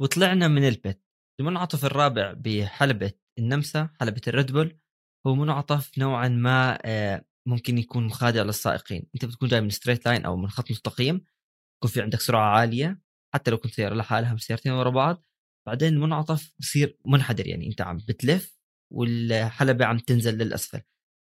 وطلعنا 0.00 0.48
من 0.48 0.68
ال 0.68 0.75
pit. 0.75 1.02
المنعطف 1.40 1.84
الرابع 1.84 2.32
بحلبة 2.36 3.12
النمسا 3.38 3.88
حلبة 4.00 4.20
الريد 4.28 4.52
بول 4.52 4.78
هو 5.26 5.34
منعطف 5.34 5.98
نوعا 5.98 6.28
ما 6.28 6.78
آه، 6.84 7.24
ممكن 7.46 7.78
يكون 7.78 8.10
خادع 8.10 8.42
للسائقين. 8.42 9.06
أنت 9.14 9.24
بتكون 9.24 9.48
جاي 9.48 9.60
من 9.60 9.70
straight 9.70 10.06
line 10.06 10.24
أو 10.24 10.36
من 10.36 10.48
خط 10.48 10.70
مستقيم. 10.70 11.24
يكون 11.82 11.90
في 11.90 12.02
عندك 12.02 12.20
سرعة 12.20 12.58
عالية 12.58 13.00
حتى 13.34 13.50
لو 13.50 13.58
كنت 13.58 13.74
سيارة 13.74 13.94
لحالها 13.94 14.36
سيارتين 14.36 14.72
ورا 14.72 14.90
بعض 14.90 15.24
بعدين 15.66 15.92
المنعطف 15.92 16.54
بصير 16.60 16.98
منحدر 17.06 17.46
يعني 17.46 17.66
أنت 17.66 17.80
عم 17.80 17.96
بتلف 18.08 18.58
والحلبة 18.92 19.84
عم 19.84 19.98
تنزل 19.98 20.38
للأسفل. 20.38 20.80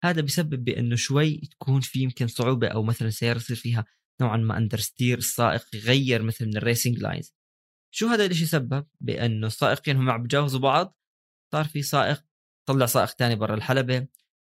هذا 0.03 0.21
بسبب 0.21 0.63
بأنه 0.63 0.95
شوي 0.95 1.37
تكون 1.37 1.81
في 1.81 1.99
يمكن 1.99 2.27
صعوبة 2.27 2.67
أو 2.67 2.83
مثلا 2.83 3.09
سيارة 3.09 3.37
يصير 3.37 3.55
فيها 3.55 3.85
نوعا 4.21 4.37
ما 4.37 4.57
understeer 4.57 5.17
السائق 5.17 5.75
يغير 5.75 6.23
مثل 6.23 6.45
من 6.45 6.57
ال 6.57 6.63
racing 6.63 6.99
lines 6.99 7.35
شو 7.93 8.07
هذا 8.07 8.25
الشيء 8.25 8.47
سبب؟ 8.47 8.87
بأنه 9.01 9.47
السائقين 9.47 9.97
هم 9.97 10.09
عم 10.09 10.21
بيتجاوزوا 10.21 10.59
بعض 10.59 10.97
صار 11.53 11.65
في 11.65 11.81
سائق 11.81 12.25
طلع 12.67 12.85
سائق 12.85 13.09
ثاني 13.09 13.35
برا 13.35 13.55
الحلبة 13.55 14.07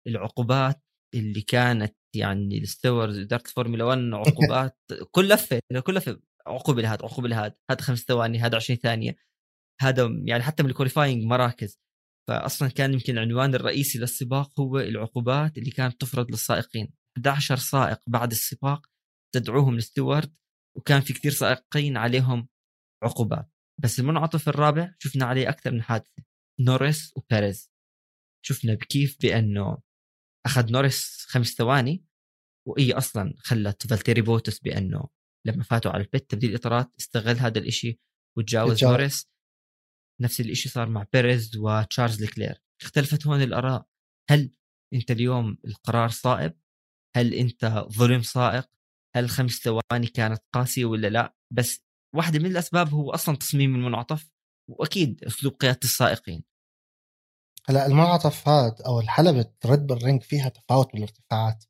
العقوبات 0.07 0.83
اللي 1.15 1.41
كانت 1.41 1.95
يعني 2.15 2.57
ال 2.57 2.64
stewards 2.64 3.17
اداره 3.17 3.43
الفورمولا 3.45 3.83
1 3.83 3.99
عقوبات 4.13 4.77
كل 5.15 5.29
لفة 5.29 5.59
كل 5.83 5.95
لفة 5.95 6.19
عقوبه 6.47 6.81
لهذا 6.81 7.05
عقوبه 7.05 7.27
لهذا 7.27 7.55
هذا 7.71 7.81
خمس 7.81 7.99
ثواني 7.99 8.39
هذا 8.39 8.55
20 8.55 8.79
ثانية 8.79 9.15
هذا 9.81 10.09
يعني 10.25 10.43
حتى 10.43 10.63
من 10.63 10.69
ال 10.69 10.74
qualifying 10.74 11.23
مراكز. 11.23 11.79
فاصلا 12.27 12.69
كان 12.69 12.93
يمكن 12.93 13.13
العنوان 13.13 13.55
الرئيسي 13.55 13.99
للسباق 13.99 14.59
هو 14.59 14.79
العقوبات 14.79 15.57
اللي 15.57 15.71
كانت 15.71 16.01
تفرض 16.01 16.31
للسائقين. 16.31 16.93
11 17.17 17.55
سائق 17.57 17.99
بعد 18.07 18.31
السباق 18.31 18.87
استدعوهم 19.35 19.75
ال 19.75 19.82
stewards 19.82 20.37
وكان 20.77 21.01
في 21.01 21.13
كثير 21.13 21.31
سائقين 21.31 21.97
عليهم 21.97 22.47
عقوبات. 23.03 23.51
بس 23.83 23.99
المنعطف 23.99 24.49
الرابع 24.49 24.93
شفنا 24.99 25.25
عليه 25.25 25.49
أكثر 25.49 25.71
من 25.71 25.81
حادثة 25.81 26.23
نوريس 26.59 27.13
وبيريز. 27.15 27.71
شفنا 28.45 28.75
كيف 28.75 29.17
بأنه 29.21 29.77
أخذ 30.45 30.71
نوريس 30.71 31.25
خمس 31.27 31.47
ثواني 31.47 32.05
وهي 32.67 32.93
أصلا 32.93 33.33
خلت 33.37 33.87
فالتيري 33.87 34.21
بوتس 34.21 34.59
بأنه 34.59 35.07
لما 35.47 35.63
فاتوا 35.63 35.91
على 35.91 36.03
ال 36.03 36.10
pit 36.10 36.31
تبديل 36.31 36.49
الإطارات 36.49 36.93
استغل 36.99 37.37
هذا 37.37 37.59
الإشي 37.59 37.99
وتجاوز 38.37 38.85
نوريس 38.85 39.29
نفس 40.21 40.41
الإشي 40.41 40.69
صار 40.69 40.89
مع 40.89 41.05
بيريز 41.13 41.57
وتشارلز 41.57 42.23
لكلير. 42.23 42.61
اختلفت 42.81 43.27
هون 43.27 43.41
الآراء. 43.41 43.85
هل 44.29 44.51
أنت 44.93 45.11
اليوم 45.11 45.57
القرار 45.65 46.09
صائب؟ 46.09 46.59
هل 47.15 47.33
أنت 47.33 47.85
ظلم 47.91 48.21
سائق 48.21 48.69
هل 49.15 49.29
خمس 49.29 49.51
ثواني 49.51 50.07
كانت 50.07 50.43
قاسية 50.53 50.85
ولا 50.85 51.07
لا؟ 51.07 51.35
بس 51.53 51.85
واحدة 52.15 52.39
من 52.39 52.45
الأسباب 52.45 52.89
هو 52.89 53.11
أصلا 53.11 53.35
تصميم 53.35 53.75
المنعطف 53.75 54.31
وأكيد 54.69 55.23
أسلوب 55.23 55.53
قيادة 55.53 55.79
السائقين. 55.83 56.43
هلا 57.69 57.85
المنعطف 57.85 58.47
هاد 58.47 58.81
أو 58.81 58.99
الحلبة 58.99 59.45
ريد 59.65 59.87
بول 59.87 60.03
رينج 60.03 60.21
فيها 60.21 60.49
تفاوت 60.49 60.93
بالارتفاعات. 60.93 61.63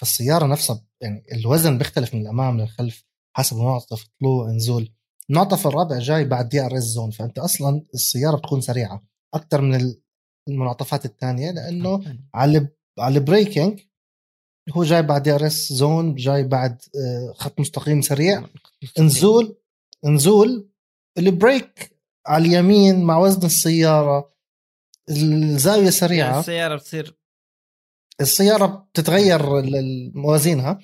فالسيارة 0.00 0.46
نفسها 0.46 0.84
يعني 1.00 1.22
الوزن 1.32 1.78
بيختلف 1.78 2.14
من 2.14 2.20
الأمام 2.20 2.60
للخلف 2.60 3.04
حسب 3.36 3.56
المنعطف 3.56 4.06
طلوع 4.20 4.50
نزول. 4.50 4.92
المنعطف 5.30 5.66
الرابع 5.66 5.98
جاي 5.98 6.24
بعد 6.24 6.48
DRS 6.48 6.82
zone 6.82 7.10
فأنت 7.10 7.38
أصلا 7.38 7.86
السيارة 7.94 8.36
بتكون 8.36 8.60
سريعة 8.60 9.04
أكثر 9.34 9.60
من 9.60 9.94
المنعطفات 10.48 11.04
الثانية 11.04 11.50
لأنه 11.50 12.04
على 12.34 12.68
على 12.98 13.18
ال 13.18 13.26
braking 13.26 13.80
هو 14.70 14.84
جاي 14.84 15.02
بعد 15.02 15.22
DRS 15.22 15.72
zone 15.72 16.14
جاي 16.14 16.42
بعد 16.42 16.82
آه، 16.96 17.32
خط 17.32 17.60
مستقيم 17.60 18.02
سريع. 18.02 18.44
نزول 19.00 19.58
نزول 20.04 20.68
ال 21.18 21.31
brake 21.31 21.96
على 22.26 22.48
اليمين 22.48 23.04
مع 23.04 23.18
وزن 23.18 23.46
السيارة. 23.46 24.35
الزاوية 25.10 25.90
سريعة. 25.90 26.26
يعني 26.28 26.40
السيارة 26.40 26.76
بتصير 26.76 27.16
السيارة 28.20 28.66
بتتغير 28.66 29.42
موازينها 30.14 30.78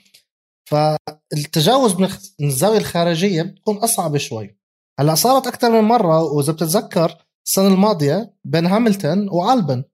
فالتجاوز 0.70 1.94
من 1.94 2.08
الزاوية 2.40 2.78
الخارجية 2.78 3.42
بتكون 3.42 3.76
أصعب 3.76 4.16
شوي. 4.16 4.58
هلأ 5.00 5.14
صارت 5.14 5.46
أكثر 5.46 5.70
من 5.70 5.88
مرة 5.88 6.22
وإذا 6.22 6.52
بتتذكر 6.52 7.16
السنة 7.46 7.68
الماضية 7.68 8.34
بين 8.44 8.66
هاملتون 8.66 9.28
وألبن 9.28 9.84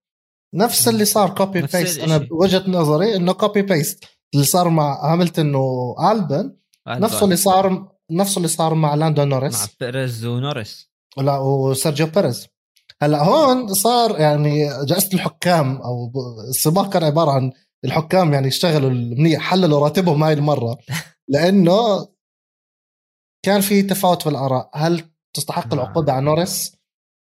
نفس 0.54 0.88
اللي 0.88 1.04
صار 1.04 1.34
copy 1.34 1.60
paste 1.60 1.98
أنا 1.98 2.18
بوجهة 2.18 2.70
نظري 2.70 3.16
إنه 3.16 3.32
copy 3.32 3.62
paste 3.62 4.04
اللي 4.34 4.44
صار 4.44 4.68
مع 4.68 5.12
هاملتون 5.12 5.54
وألبن 5.54 6.56
نفسه 6.88 7.24
اللي 7.24 7.36
صار 7.36 7.92
نفسه 8.10 8.36
اللي 8.36 8.48
صار 8.48 8.74
مع 8.74 8.94
لاندو 8.94 9.24
نوريس. 9.24 9.60
مع 9.60 9.66
بيريز 9.80 10.24
ونوريس. 10.24 10.90
لا 11.16 11.38
وسيرجيو 11.38 12.06
بيريز. 12.06 12.48
هلا 13.02 13.22
هون 13.22 13.74
صار 13.74 14.20
يعني 14.20 14.68
جائزة 14.84 15.14
الحكام 15.14 15.76
أو 15.76 16.12
السباق 16.48 16.92
كان 16.92 17.04
عبارة 17.04 17.30
عن 17.30 17.52
الحكام 17.84 18.32
يعني 18.32 18.48
اشتغلوا 18.48 18.90
منيح 18.90 19.42
حللوا 19.42 19.80
راتبهم 19.80 20.24
هاي 20.24 20.32
المرة. 20.32 20.78
لأنه 21.32 22.08
كان 23.44 23.60
في 23.60 23.82
تفاوت 23.82 24.22
في 24.22 24.28
الآراء. 24.28 24.70
هل 24.74 25.10
تستحق 25.36 25.74
العقوبة 25.74 26.12
على 26.12 26.24
نورس 26.24 26.76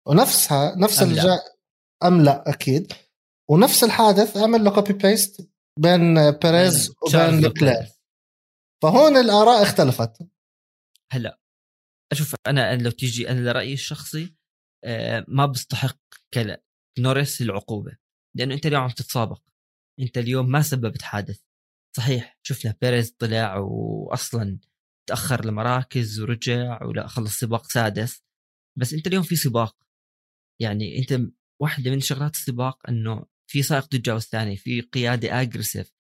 ونفسها 0.08 0.76
نفس 0.76 1.02
أم 1.02 1.12
لا. 1.12 1.22
الجا 1.22 1.40
أم 2.04 2.22
لا 2.22 2.50
أكيد. 2.50 2.94
ونفس 3.50 3.84
الحادث 3.84 4.38
عمل 4.38 4.64
له 4.64 4.72
copy 4.72 4.94
paste 4.94 5.50
بين 5.80 6.32
بيريز 6.32 6.94
وبين 7.02 7.42
لوكلير. 7.42 7.88
فهون 8.84 9.18
الآراء 9.18 9.62
اختلفت. 9.64 10.18
هلا 11.12 11.40
أشوف 12.12 12.36
أنا 12.48 12.76
لو 12.76 12.92
تيجي 12.92 13.30
أنا 13.30 13.40
لرأيي 13.40 13.74
الشخصي 13.74 14.41
ما 15.28 15.46
بستحق 15.46 16.00
كلا 16.34 16.64
نوريس 17.00 17.42
العقوبة 17.42 17.98
لأنه 18.38 18.54
أنت 18.54 18.66
اليوم 18.66 18.84
عم 18.84 18.90
تتسابق 18.90 19.42
أنت 20.00 20.18
اليوم 20.18 20.50
ما 20.50 20.62
سببت 20.62 21.02
حادث. 21.02 21.42
صحيح 21.98 22.40
شفنا 22.44 22.76
بيريز 22.82 23.12
طلع 23.12 23.58
واصلا 23.58 24.60
تأخر 25.10 25.46
لمراكز 25.46 26.20
ورجع 26.20 26.84
ولا 26.84 27.08
خلص 27.08 27.40
سباق 27.40 27.66
سادس 27.66 28.24
بس 28.80 28.94
أنت 28.94 29.08
اليوم 29.08 29.24
في 29.24 29.36
سباق. 29.36 29.78
يعني 30.62 30.98
أنت 31.00 31.22
واحدة 31.62 31.92
من 31.92 32.00
شغلات 32.00 32.36
السباق 32.36 32.90
إنه 32.90 33.26
في 33.52 33.64
سائق 33.64 33.88
تتجاوز 33.88 34.24
ثاني 34.24 34.58
في 34.58 34.82
قيادة 34.82 35.42
aggressive 35.42 35.94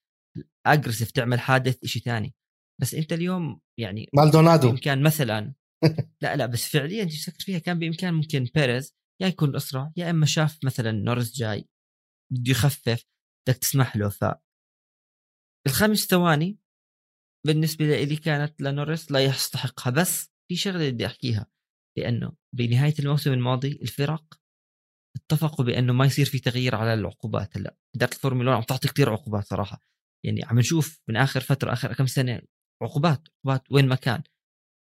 aggressive 0.66 1.12
تعمل 1.12 1.40
حادث 1.40 1.86
شيء 1.86 2.02
ثاني. 2.02 2.36
بس 2.82 2.94
أنت 2.96 3.14
اليوم 3.14 3.62
يعني 3.80 4.10
مالدونادو. 4.14 4.68
بإمكان 4.68 5.04
مثلا 5.04 5.54
لا 6.22 6.36
لا 6.36 6.46
بس 6.46 6.68
فعليا 6.70 7.04
انت 7.04 7.14
تفكر 7.14 7.40
فيها؟ 7.40 7.60
كان 7.60 7.80
بإمكان 7.80 8.14
ممكن 8.14 8.44
بيريز 8.56 8.96
يا 9.22 9.28
يكون 9.28 9.56
اسرع 9.56 9.92
يا 9.98 10.10
إما 10.10 10.26
شاف 10.26 10.60
مثلا 10.64 10.92
نورس 10.92 11.36
جاي 11.36 11.68
بده 12.34 12.52
يخفف 12.52 13.06
بدك 13.48 13.58
تسمح 13.60 13.96
له. 13.98 14.10
ف 14.10 14.26
الخمس 15.68 16.06
ثواني 16.06 16.60
بالنسبة 17.48 18.04
لي 18.04 18.16
كانت 18.16 18.62
لنورس 18.62 19.12
لا 19.12 19.26
يستحقها 19.26 19.92
بس 19.92 20.30
في 20.50 20.56
شغلة 20.56 20.90
بدي 20.90 21.06
أحكيها 21.06 21.48
لأنه 21.98 22.32
بنهاية 22.56 22.94
الموسم 23.00 23.34
الماضي 23.34 23.72
الفرق 23.72 24.40
اتفقوا 25.16 25.66
بأنه 25.66 25.94
ما 25.94 26.06
يصير 26.06 26.26
في 26.26 26.40
تغيير 26.40 26.76
على 26.76 26.94
العقوبات 26.94 27.58
هلأ. 27.58 27.76
اداره 27.96 28.12
الفورمولا 28.12 28.50
1 28.52 28.58
عم 28.58 28.64
تعطي 28.66 28.88
كثير 28.88 29.10
عقوبات 29.10 29.46
صراحة. 29.48 29.82
يعني 30.26 30.44
عم 30.46 30.60
نشوف 30.60 31.00
من 31.10 31.16
آخر 31.18 31.40
فترة 31.40 31.74
آخر 31.74 31.94
كم 31.94 32.08
سنة 32.08 32.42
عقوبات 32.84 33.28
عقوبات 33.46 33.72
وين 33.72 33.88
ما 33.88 33.96
كان. 33.96 34.24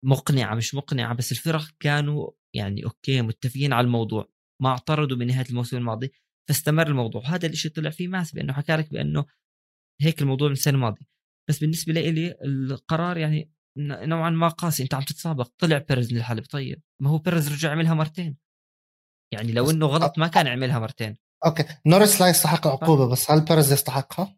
مقنعة 0.04 0.54
مش 0.54 0.74
مقنعة 0.74 1.14
بس 1.14 1.32
الفرق 1.32 1.64
كانوا 1.80 2.30
يعني 2.54 2.84
okay 2.84 3.22
متفقين 3.22 3.72
على 3.72 3.84
الموضوع 3.84 4.28
ما 4.62 4.68
اعترضوا 4.68 5.16
بنهاية 5.16 5.46
الموسم 5.50 5.76
الماضي 5.76 6.12
فاستمر 6.48 6.86
الموضوع. 6.86 7.22
هذا 7.26 7.46
الشيء 7.46 7.70
طلع 7.72 7.90
فيه 7.90 8.08
ماسي 8.08 8.32
بأنه 8.32 8.52
حكى 8.52 8.76
لك 8.76 8.90
بأنه 8.90 9.24
هيك 10.00 10.22
الموضوع 10.22 10.48
من 10.48 10.52
السنة 10.52 10.74
الماضية. 10.74 11.06
بس 11.48 11.58
بالنسبة 11.58 11.92
لي 11.92 12.34
القرار 12.44 13.16
يعني 13.18 13.52
نوعا 13.78 14.30
ما 14.30 14.48
قاسي 14.48 14.82
أنت 14.82 14.94
عم 14.94 15.02
تتسابق. 15.02 15.50
طلع 15.58 15.78
بيرز 15.78 16.12
من 16.12 16.18
الحلبة. 16.18 16.44
طيب 16.44 16.82
ما 17.02 17.10
هو 17.10 17.18
بيرز 17.18 17.52
رجع 17.52 17.70
عملها 17.70 17.94
مرتين. 17.94 18.36
يعني 19.32 19.52
لو 19.52 19.70
إنه 19.70 19.86
غلط 19.86 20.18
ما 20.18 20.28
كان 20.28 20.46
عملها 20.46 20.78
مرتين. 20.78 21.16
okay 21.46 21.64
نورس 21.86 22.20
لا 22.20 22.28
يستحق 22.28 22.66
العقوبه 22.66 23.12
بس 23.12 23.30
هل 23.30 23.44
بيريز 23.44 23.72
يستحقها؟ 23.72 24.36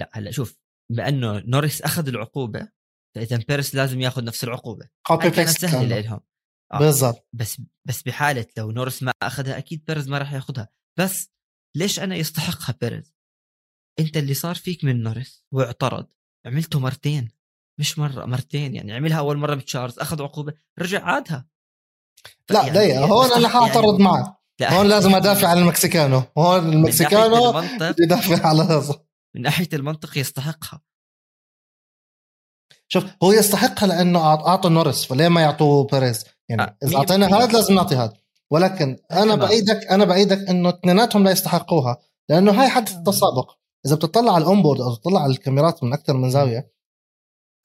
لا 0.00 0.10
هلأ 0.12 0.30
شوف 0.30 0.58
بأنه 0.92 1.38
نوريس 1.38 1.82
أخذ 1.82 2.08
العقوبة 2.08 2.68
فاذا 3.18 3.44
بيرس 3.48 3.74
لازم 3.74 4.00
ياخذ 4.00 4.24
نفس 4.24 4.44
العقوبة. 4.44 4.88
copy 5.06 5.30
paste 5.30 5.58
سهلة. 5.60 6.00
لهم 6.00 6.20
آه. 6.72 6.78
بالضبط. 6.78 7.28
بس 7.32 7.62
بس 7.84 8.02
بحالة 8.02 8.46
لو 8.56 8.70
نورس 8.70 9.02
ما 9.02 9.12
أخذها 9.22 9.58
أكيد 9.58 9.84
بيرز 9.84 10.08
ما 10.08 10.18
راح 10.18 10.32
ياخذها. 10.32 10.68
بس 10.98 11.28
ليش 11.76 12.00
أنا 12.00 12.16
يستحقها 12.16 12.74
بيرز 12.80 13.14
أنت 14.00 14.16
اللي 14.16 14.34
صار 14.34 14.54
فيك 14.54 14.84
من 14.84 15.02
نورس 15.02 15.44
واعترض. 15.52 16.06
عملته 16.46 16.80
مرتين. 16.80 17.28
مش 17.80 17.98
مرة 17.98 18.24
مرتين 18.24 18.74
يعني. 18.74 18.92
عملها 18.92 19.18
أول 19.18 19.36
مرة 19.36 19.54
بتشارلز. 19.54 19.98
أخذ 19.98 20.22
عقوبة. 20.22 20.52
رجع 20.78 21.04
عادها. 21.04 21.48
لا 22.50 22.58
يعني 22.62 22.70
دقيقه 22.70 23.04
هون 23.04 23.26
أنا 23.32 23.36
مستحق- 23.48 23.52
حاعترض 23.52 23.92
يعني- 24.00 24.04
معك. 24.04 24.34
لا. 24.60 24.72
هون 24.78 24.86
لازم 24.88 25.14
أدافع 25.14 25.48
عن 25.48 25.58
المكسيكانو. 25.58 26.22
هون 26.38 26.72
المكسيكانو 26.72 27.58
أدافع 27.80 28.46
على 28.48 28.62
هذا. 28.62 29.04
من 29.34 29.42
ناحية 29.42 29.68
المنطق 29.72 30.18
يستحقها. 30.18 30.80
شوف 32.88 33.04
هو 33.22 33.32
يستحقها 33.32 33.86
لأنه 33.86 34.20
أعطوا 34.20 34.70
نورس 34.70 35.04
فليه 35.04 35.28
ما 35.28 35.40
يعطوه 35.40 35.86
بيريز؟ 35.86 36.24
يعني 36.48 36.62
آه، 36.62 36.76
إذا 36.84 36.96
أعطينا. 36.96 37.26
هذا 37.26 37.52
لازم 37.52 37.74
نعطي 37.74 37.96
هذا. 37.96 38.12
ولكن 38.50 38.96
أنا. 39.12 39.34
بايدك 39.34 39.86
أنا 39.86 40.04
بايدك 40.04 40.48
إنه 40.50 40.68
اثنيناتهم 40.68 41.24
لا 41.24 41.30
يستحقوها 41.30 41.98
لأنه 42.28 42.52
هاي 42.52 42.68
حدث 42.68 42.96
التسابق. 42.96 43.50
إذا 43.86 43.94
بتطلع 43.94 44.32
على 44.34 44.42
ال 44.42 44.47
onboard 44.47 44.80
أو 44.80 44.94
تطلع 44.94 45.22
على 45.22 45.32
الكاميرات 45.32 45.84
من 45.84 45.92
أكثر 45.92 46.16
من 46.16 46.30
زاوية 46.30 46.72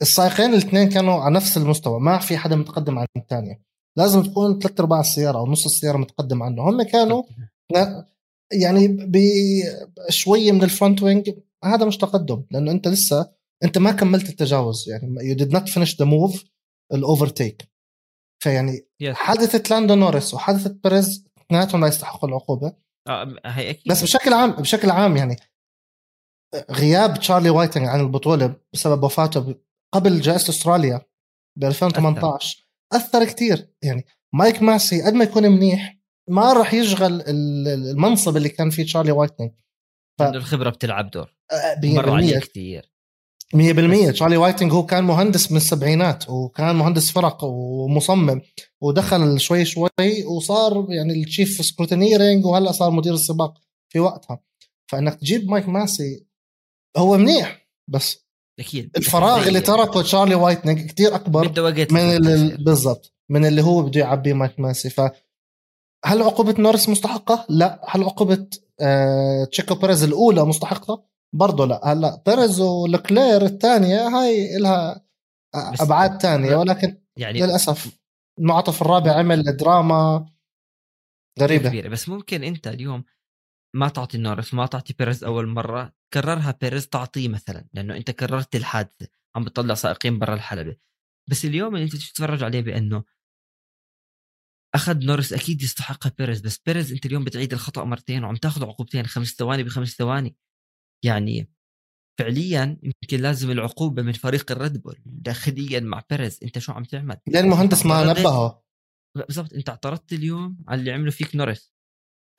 السائقين 0.02 0.54
الاثنين 0.54 0.90
كانوا 0.90 1.14
على 1.14 1.36
نفس 1.36 1.58
المستوى 1.58 2.00
ما 2.00 2.18
في 2.18 2.38
حدا 2.38 2.56
متقدم 2.56 3.00
عن 3.00 3.08
الثانية. 3.18 3.62
لازم 3.98 4.24
تكون 4.24 4.60
ثلاث 4.60 4.80
أرباع 4.80 5.00
السيارة 5.00 5.38
أو 5.38 5.48
نص 5.48 5.66
السيارة 5.66 5.98
متقدم 5.98 6.44
عنه. 6.44 6.70
هم 6.70 6.84
كانوا 6.84 7.24
يعني 8.54 8.88
بشويه 10.08 10.52
من 10.52 10.64
ال 10.64 10.70
front 10.70 11.04
wing 11.04 11.30
هذا 11.64 11.86
مش 11.86 11.98
تقدم 11.98 12.44
لأنه 12.52 12.72
أنت 12.72 12.88
لسه 12.88 13.30
أنت 13.64 13.78
ما 13.78 13.92
كملت 13.92 14.30
التجاوز 14.30 14.90
يعني 14.90 15.16
you 15.30 15.36
did 15.36 15.52
not 15.54 15.70
finish 15.70 16.00
the 16.00 16.06
move 16.06 16.44
ال 16.94 17.02
overtake 17.02 17.70
فيعني 18.44 18.88
Yes. 19.04 19.08
حادثة 19.14 19.76
لاندو 19.76 19.96
نوريس 19.96 20.34
وحادثة 20.34 20.80
بيريز 20.84 21.28
اثنيناتهم 21.42 21.82
لا 21.82 21.88
يستحقوا 21.88 22.30
العقوبة. 22.30 22.76
آه 23.08 23.36
هي 23.46 23.70
أكيد. 23.70 23.92
بس 23.92 24.04
بشكل 24.04 24.34
عام 24.34 24.52
بشكل 24.52 24.90
عام 24.90 25.18
يعني 25.18 25.36
غياب 26.72 27.20
تشارلي 27.20 27.50
وايتنج 27.50 27.88
عن 27.88 28.00
البطولة 28.00 28.56
بسبب 28.74 29.04
وفاته 29.04 29.56
قبل 29.94 30.22
جائزة 30.22 30.50
أستراليا 30.50 31.02
ب 31.60 31.64
2018 31.64 32.68
أثر 32.94 33.26
كثير 33.26 33.70
يعني 33.84 34.06
مايك 34.36 34.62
ماسي 34.62 35.02
قد 35.06 35.14
ما 35.14 35.24
يكون 35.24 35.44
منيح 35.44 35.98
ما 36.30 36.54
راح 36.54 36.74
يشغل 36.74 37.22
ال- 37.22 37.68
المنصب 37.68 38.38
اللي 38.38 38.50
كان 38.50 38.70
فيه 38.70 38.84
تشارلي 38.84 39.12
وايتنج 39.12 39.52
ف- 40.20 40.22
الخبرة 40.22 40.70
بتلعب 40.70 41.10
دور. 41.12 41.36
مر 41.84 42.10
عليه 42.10 42.40
100% 42.40 42.40
كثير 42.40 42.93
100% 43.54 44.12
تشارلي 44.12 44.38
وايتنج 44.38 44.72
هو 44.74 44.86
كان 44.86 45.04
مهندس 45.04 45.52
من 45.52 45.58
السبعينات 45.58 46.30
وكان 46.30 46.76
مهندس 46.76 47.12
فرق 47.12 47.44
ومصمم 47.44 48.42
ودخل 48.82 49.40
شوي 49.40 49.66
شوي 49.66 49.90
وصار 50.26 50.86
يعني 50.90 51.14
ال 51.14 51.22
chief 51.22 51.66
scrutineering 51.66 52.46
وهلأ 52.46 52.72
صار 52.72 52.92
مدير 52.92 53.14
السباق 53.14 53.54
في 53.90 54.00
وقتها 54.00 54.40
فإنك 54.92 55.16
تجيب 55.16 55.50
مايك 55.50 55.70
ماسي 55.70 56.26
هو 56.98 57.18
منيح 57.18 57.68
بس 57.88 58.26
أكيد 58.60 58.92
الفراغ 58.98 59.48
اللي 59.48 59.60
تركه 59.60 60.02
تشارلي 60.02 60.36
وايتنج 60.36 60.86
كتير 60.88 61.16
أكبر 61.16 61.48
بده 61.48 61.64
وقت 61.64 61.92
من. 61.92 62.18
بالضبط 62.50 63.14
من 63.30 63.46
اللي 63.46 63.62
هو 63.62 63.82
بده 63.82 64.00
يعبيه 64.00 64.34
مايك 64.34 64.60
ماسي 64.60 64.90
ف 64.90 65.02
هل 66.06 66.22
عقوبة 66.22 66.62
نورس 66.62 66.90
مستحقة؟ 66.90 67.46
لا، 67.50 67.82
هل 67.90 68.04
عقوبة 68.04 68.48
آه 68.80 69.44
تشيكو 69.52 69.76
بيريز 69.76 70.04
الأولى 70.04 70.46
مستحقة؟ 70.46 71.04
برضه 71.34 71.66
لا، 71.66 71.82
هلا 71.84 72.24
بيريز 72.26 72.60
ولكلير 72.62 73.42
الثانية 73.42 74.08
هاي 74.08 74.58
لها 74.58 75.06
أبعاد 75.56 76.22
ثانية 76.22 76.56
ولكن 76.56 77.02
يعني 77.18 77.40
للأسف 77.40 78.00
المنعطف 78.40 78.82
الرابع 78.82 79.12
عمل 79.12 79.58
دراما 79.58 80.30
غريبة. 81.40 81.70
كبيرة. 81.70 81.90
بس 81.90 82.10
ممكن 82.10 82.44
أنت 82.44 82.68
اليوم 82.68 83.04
ما 83.76 83.90
تعطي 83.90 84.18
نورس 84.18 84.54
ما 84.54 84.66
تعطي 84.66 84.94
بيريز 85.00 85.24
أول 85.24 85.48
مرة 85.48 85.94
كررها 86.14 86.58
بيريز 86.62 86.88
تعطيه 86.88 87.28
مثلا 87.28 87.68
لأنه 87.74 87.96
أنت 87.98 88.12
كررت 88.12 88.56
الحادثة 88.56 89.08
عم 89.36 89.44
بتطلع 89.44 89.74
سائقين 89.74 90.20
برا 90.20 90.34
الحلبة. 90.34 90.76
بس 91.30 91.46
اليوم 91.46 91.76
اللي 91.76 91.86
أنت 91.86 91.96
تتفرج 91.96 92.44
عليه 92.44 92.62
بأنه 92.62 93.04
أخذ 94.76 95.06
نورس 95.06 95.34
أكيد 95.34 95.62
يستحقها 95.62 96.12
بيريز 96.18 96.42
بس 96.42 96.58
بيريز 96.58 96.92
أنت 96.92 97.06
اليوم 97.06 97.24
بتعيد 97.24 97.54
الخطأ 97.54 97.84
مرتين 97.84 98.24
وعم 98.24 98.36
تاخذ 98.36 98.66
عقوبتين 98.66 99.06
خمس 99.06 99.28
ثواني 99.28 99.64
بخمس 99.64 99.96
ثواني. 99.96 100.36
يعني 101.04 101.50
فعليا 102.20 102.78
يمكن 102.84 103.18
لازم 103.24 103.52
العقوبة 103.52 104.02
من 104.02 104.12
فريق 104.14 104.52
ال 104.52 104.59
Red 104.59 104.82
Bull 104.82 104.98
داخليا 105.06 105.80
مع 105.80 106.04
بيريز 106.10 106.40
أنت 106.44 106.60
شو 106.60 106.72
عم 106.72 106.84
تعمل؟ 106.84 107.18
ليه 107.28 107.40
المهندس 107.40 107.86
ما؟ 107.86 108.04
نبهه 108.04 108.64
بالضبط 109.18 109.54
أنت 109.54 109.70
اعترضت 109.70 110.14
اليوم 110.14 110.58
على 110.68 110.80
اللي 110.80 110.92
عمله 110.92 111.12
فيك 111.12 111.36
نورس 111.36 111.74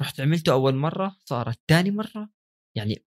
رحت 0.01 0.21
عملته 0.21 0.53
أول 0.53 0.75
مرة 0.75 1.17
صارت 1.25 1.59
ثاني 1.69 1.91
مرة. 1.91 2.29
يعني 2.77 3.05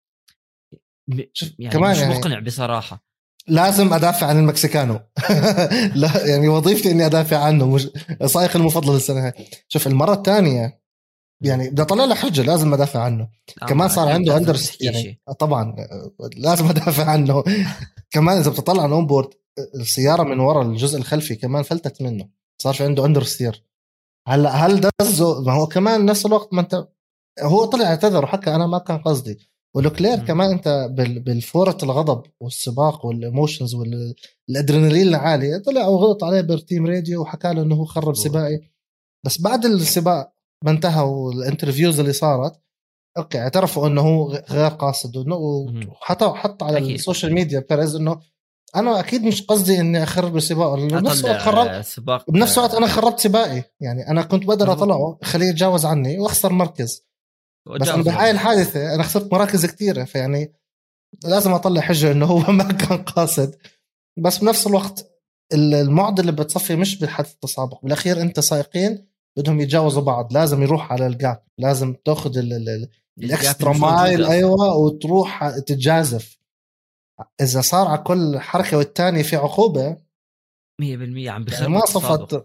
يعني 1.59 1.73
كمان 1.73 1.91
مش 1.91 1.99
يعني- 1.99 2.15
مقنع 2.19 2.39
بصراحة. 2.39 3.05
لازم 3.49 3.93
أدافع 3.93 4.27
عن 4.27 4.39
المكسيكانو. 4.39 4.95
لا 5.95 6.27
يعني 6.27 6.49
وظيفتي 6.49 6.91
إني 6.91 7.07
أدافع 7.07 7.45
عنه 7.45 7.71
مش 7.71 7.89
سائق 8.27 8.57
المفضل 8.57 8.97
السنة 8.97 9.27
هاي. 9.27 9.47
شوف 9.69 9.87
المرة 9.87 10.13
الثانية 10.15 10.84
يعني 11.45 11.71
بدي 11.71 11.83
اطلع 11.83 12.05
له 12.05 12.15
حجة 12.15 12.43
لازم 12.43 12.75
أدافع 12.75 13.01
عنه. 13.01 13.29
آه، 13.63 13.67
كمان 13.67 13.89
صار 13.89 14.09
عنده 14.09 14.37
under 14.37 14.57
يعني 14.81 15.03
شيء. 15.03 15.19
طبعا 15.39 15.77
لازم 16.37 16.67
أدافع 16.71 17.05
عنه. 17.05 17.45
كمان 18.11 18.39
إذا 18.39 18.51
بتطلع 18.51 18.83
على 18.83 18.89
ال 18.89 19.07
onboard 19.07 19.29
السيارة 19.75 20.23
من 20.23 20.41
ورا 20.41 20.63
الجزء 20.63 20.99
الخلفي 20.99 21.35
كمان 21.37 21.63
فلتت 21.63 22.03
منه. 22.03 22.29
صار 22.63 22.75
في 22.75 22.85
عنده 22.85 23.07
understeer 23.07 23.65
هلأ 24.29 24.51
هل 24.51 24.89
دزه 25.01 25.41
ما 25.43 25.53
هو 25.53 25.67
كمان 25.67 26.05
نفس 26.07 26.27
الوقت 26.27 26.53
ما 26.55 26.61
انت 26.61 26.89
هو 27.43 27.65
طلع 27.65 27.85
اعتذر 27.87 28.25
وحكى 28.25 28.55
أنا 28.55 28.67
ما 28.67 28.79
كان 28.79 28.99
قصدي. 28.99 29.39
ولوكلير. 29.77 30.19
كمان 30.19 30.51
أنت 30.51 30.89
بال- 30.91 31.21
بالفورة 31.21 31.79
الغضب 31.83 32.23
والسباق 32.41 33.07
وال 33.07 33.20
emotions 33.20 33.75
والادرينالين 33.75 35.09
العاليه 35.09 35.59
طلع 35.59 35.87
وغلط 35.87 36.25
عليه 36.25 36.41
بال 36.41 36.56
team 36.56 36.87
radio 36.87 37.23
وحكى 37.23 37.49
له 37.53 37.63
إنه 37.63 37.75
هو 37.75 37.85
خرب. 37.85 38.15
سباقي. 38.17 38.61
بس 39.27 39.41
بعد 39.41 39.65
السباق 39.65 40.34
ما 40.65 40.71
انتهى 40.71 41.03
وال 41.05 41.21
interviews 41.21 42.01
اللي 42.01 42.13
صارت 42.13 42.61
okay 43.19 43.39
اعترفوا 43.39 43.87
إنه 43.89 44.01
هو 44.01 44.29
غير 44.51 44.69
قاصد 44.71 45.17
مم. 45.29 45.89
وحتى 45.91 46.25
حط 46.29 46.63
على 46.63 46.79
أكيد. 46.79 46.91
ال 46.91 46.97
social 46.97 47.35
media 47.35 47.65
بيريز 47.71 47.95
إنه 47.97 48.21
أنا 48.77 49.01
أكيد 49.01 49.23
مش 49.25 49.43
قصدي 49.43 49.81
إني 49.81 50.03
أخرب 50.03 50.37
السباق 50.37 50.75
بنفس 50.75 51.25
الوقت 51.25 51.41
خربت 51.41 51.85
سباق 51.85 52.31
بنفس 52.31 52.59
الوقت 52.59 52.75
أنا 52.75 52.87
خربت 52.87 53.21
سباقي 53.21 53.63
يعني 53.81 54.09
أنا 54.11 54.23
كنت 54.23 54.45
بقدر. 54.47 54.73
أطلعه 54.73 55.19
خليه 55.23 55.47
يتجاوز 55.47 55.87
عني 55.87 56.19
وأخسر 56.19 56.53
مركز 56.53 57.07
بس. 57.81 57.89
بهاي 57.89 58.31
الحادثة 58.31 58.95
أنا 58.95 59.03
خسرت 59.03 59.33
مراكز 59.33 59.67
كثيره 59.67 60.05
فيعني 60.05 60.53
لازم 61.25 61.53
أطلع 61.53 61.81
حجة 61.81 62.13
إنه 62.13 62.27
هو 62.27 62.39
ما 62.53 62.73
كان 62.73 62.99
قاصد 63.03 63.57
بس 64.19 64.39
بنفس 64.39 64.67
الوقت 64.67 65.11
ال- 65.53 65.75
المعضلة 65.75 66.21
اللي 66.21 66.43
بتصفي 66.43 66.77
مش 66.77 66.99
بحادثه 66.99 67.33
التسابق 67.35 67.79
بالأخير 67.83 68.21
أنت 68.21 68.41
سائقين 68.41 69.09
بدهم 69.39 69.61
يتجاوزوا 69.61 70.03
بعض 70.03 70.33
لازم 70.33 70.63
يروح 70.63 70.93
على 70.93 71.07
ال 71.07 71.16
gap 71.16 71.45
لازم 71.59 71.95
تاخذ 72.05 72.39
ال 73.19 73.28
extra 73.28 73.73
mile. 73.73 74.25
أيوه 74.25 74.77
وتروح 74.77 75.49
تتجازف. 75.59 76.39
إذا 77.41 77.61
صار 77.61 77.87
على 77.87 78.03
كل 78.03 78.39
حركة 78.39 78.79
والتانية 78.79 79.23
في 79.23 79.37
عقوبة 79.37 80.05
100% 80.83 80.83
عم 80.83 81.17
يعني 81.17 81.45
بخرب 81.45 81.71
ما 81.71 81.87
صفت 81.87 82.45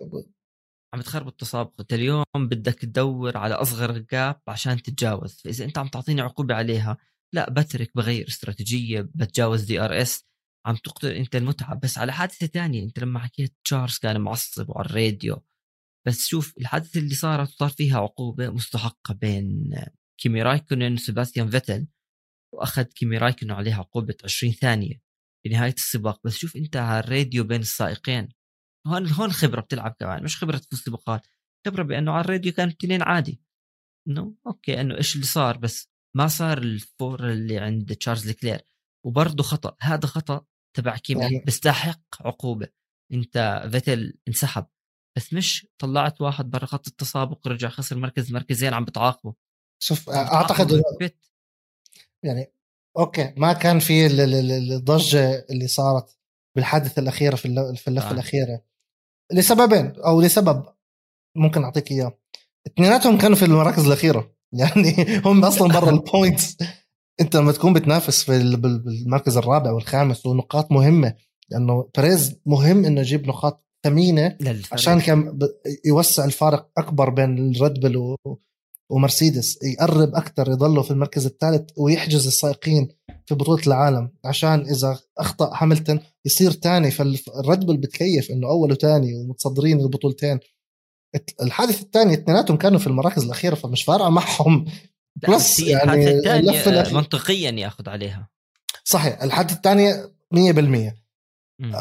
عم 0.94 1.02
تخرب 1.02 1.28
التسابق 1.28 1.74
أنت 1.80 1.94
اليوم 1.94 2.24
بدك 2.36 2.80
تدور 2.80 3.38
على 3.38 3.54
أصغر 3.54 3.98
gap 3.98 4.42
عشان 4.48 4.82
تتجاوز. 4.82 5.42
فإذا 5.44 5.66
أنت 5.66 5.78
عم 5.78 5.88
تعطيني 5.88 6.22
عقوبة 6.22 6.56
عليها 6.56 6.98
لا 7.34 7.50
بترك 7.50 7.92
بغير 7.96 8.28
استراتيجية 8.28 9.02
بتجاوز 9.02 9.64
DRS 9.64 10.26
عم 10.66 10.76
تقتل 10.76 11.12
أنت 11.12 11.36
المتعة. 11.36 11.80
بس 11.84 11.98
على 11.98 12.12
حادثة 12.14 12.46
تانية 12.46 12.84
أنت 12.84 13.00
لما 13.00 13.20
حكيت 13.20 13.56
تشارلز 13.66 13.98
كان 13.98 14.22
معصب 14.22 14.70
وعلى 14.70 14.86
الراديو. 14.86 15.44
بس 16.10 16.28
شوف 16.28 16.58
الحادثة 16.58 17.00
اللي 17.00 17.16
صارت 17.16 17.50
صار 17.50 17.70
فيها 17.70 18.00
عقوبة 18.00 18.50
مستحقة 18.50 19.14
بين 19.14 19.72
كيمي 20.22 20.42
رايكونن 20.42 20.94
وسيباستيان 20.94 21.50
فيتل 21.50 21.88
وأخذ 22.54 22.84
كيمي 22.84 23.18
رايكونن 23.18 23.52
عليها 23.52 23.78
عقوبة 23.78 24.16
20 24.24 24.54
ثانية 24.54 25.02
في 25.44 25.50
نهاية 25.50 25.74
السباق. 25.74 26.22
بس 26.24 26.38
شوف 26.38 26.56
أنت 26.56 26.76
على 26.78 27.00
الراديو 27.00 27.44
بين 27.44 27.62
السائقين 27.62 28.30
هون 28.88 29.08
هون 29.08 29.32
خبرة 29.32 29.62
بتلعب 29.62 29.96
كمان 30.00 30.24
مش 30.24 30.38
خبرة 30.38 30.58
في 30.58 30.74
السباقات 30.74 31.28
خبرة 31.68 31.84
بأنه 31.84 32.12
على 32.12 32.22
الراديو 32.26 32.54
كانوا 32.54 32.72
الاثنين 32.72 33.02
عادي. 33.02 33.42
إنه 34.08 34.36
okay 34.48 34.82
إنه 34.82 34.98
إيش 34.98 35.16
اللي 35.16 35.26
صار؟ 35.26 35.58
بس 35.58 35.90
ما 36.18 36.28
صار 36.28 36.58
الفور 36.58 37.32
اللي 37.32 37.58
عند 37.60 37.96
تشارلز 37.96 38.32
لكلير 38.32 38.62
وبرضه 39.06 39.44
خطأ 39.44 39.78
هذا 39.82 40.08
خطأ 40.08 40.46
تبع 40.78 40.98
كيمي 40.98 41.42
بيستحق 41.46 42.02
عقوبة. 42.22 42.68
أنت 43.14 43.68
فيتل 43.72 44.18
انسحب. 44.28 44.68
بس 45.18 45.34
مش 45.34 45.68
طلعت 45.82 46.22
واحد 46.22 46.50
برا 46.50 46.66
خط 46.66 46.88
التسابق 46.88 47.48
ورجع 47.48 47.70
خسر 47.70 47.98
مركز 47.98 48.32
مركزين 48.32 48.74
عم 48.74 48.86
بتعاقبه 48.86 49.34
شوف 49.84 50.10
أعتقد. 50.10 50.82
يعني 52.24 52.52
okay 52.98 53.34
ما 53.38 53.54
كان 53.54 53.80
في 53.80 54.06
ال- 54.06 54.20
ال- 54.22 54.34
ال- 54.52 54.72
الضجة 54.74 55.46
اللي 55.50 55.68
صارت 55.68 56.18
بالحادثة 56.56 57.00
الأخيرة 57.00 57.36
في 57.36 57.46
الل- 57.46 57.78
في 57.78 57.88
اللفة 57.88 58.10
آه. 58.10 58.12
الأخيرة. 58.12 58.62
لسببين 59.34 59.94
أو 59.96 60.22
لسبب 60.22 60.66
ممكن 61.38 61.64
أعطيك 61.64 61.92
إياه. 61.92 62.20
اثنيناتهم 62.68 63.18
كانوا 63.18 63.36
في 63.36 63.46
المراكز 63.46 63.86
الأخيرة. 63.86 64.36
يعني 64.60 64.96
هم 65.26 65.46
أصلا 65.46 65.68
برا 65.68 65.90
ال 65.96 66.05
points 66.05 66.58
أنت 67.22 67.36
لما 67.36 67.52
تكون 67.52 67.74
بتنافس 67.74 68.24
في 68.24 68.36
ال- 68.38 68.58
بال- 68.58 68.80
بالمركز 68.80 69.38
الرابع 69.38 69.72
والخامس 69.72 70.26
ونقاط 70.26 70.72
مهمة 70.72 71.16
لأنه 71.50 71.90
بيريز 71.98 72.40
مهم 72.46 72.86
إنه 72.86 73.02
يجيب 73.02 73.28
نقاط 73.28 73.66
ثمينة 73.84 74.38
للفريق. 74.42 74.74
عشان 74.74 75.00
كان 75.02 75.38
ب- 75.38 75.50
يوسع 75.86 76.26
الفارق 76.26 76.70
أكبر 76.78 77.10
بين 77.10 77.52
الريد 77.52 77.74
بل 77.80 77.98
و- 77.98 78.16
ومرسيدس 78.92 79.64
يقرب 79.64 80.16
أكثر 80.16 80.52
يضلوا 80.52 80.84
في 80.84 80.92
المركز 80.92 81.26
الثالث 81.26 81.70
ويحجز 81.78 82.28
السائقين 82.28 82.88
في 83.26 83.36
بطولة 83.36 83.62
العالم 83.68 84.12
عشان 84.26 84.60
إذا 84.70 85.00
أخطأ 85.18 85.52
هاملتون 85.56 86.00
يصير 86.26 86.52
ثاني 86.52 86.92
فالريد 86.92 87.66
بل 87.66 87.78
بتكيف 87.78 88.32
إنه 88.32 88.48
اول 88.50 88.72
وثاني 88.72 89.16
ومتصدرين 89.16 89.80
البطولتين 89.82 90.40
الحادث 91.42 91.82
الثاني 91.82 92.14
اثنيناتهم 92.14 92.58
كانوا 92.58 92.80
في 92.80 92.88
المراكز 92.88 93.24
الأخيرة 93.24 93.56
فمش 93.56 93.84
فارقة 93.84 94.10
معهم 94.10 94.66
بس 95.16 95.60
يعني 95.60 96.10
الأخيرة. 96.40 96.94
منطقيا 96.94 97.52
ياخذ 97.52 97.90
عليها 97.90 98.30
صحيح 98.84 99.24
الحادث 99.24 99.52
الثانية 99.54 100.12
100% 100.36 100.96
مم. 101.60 101.76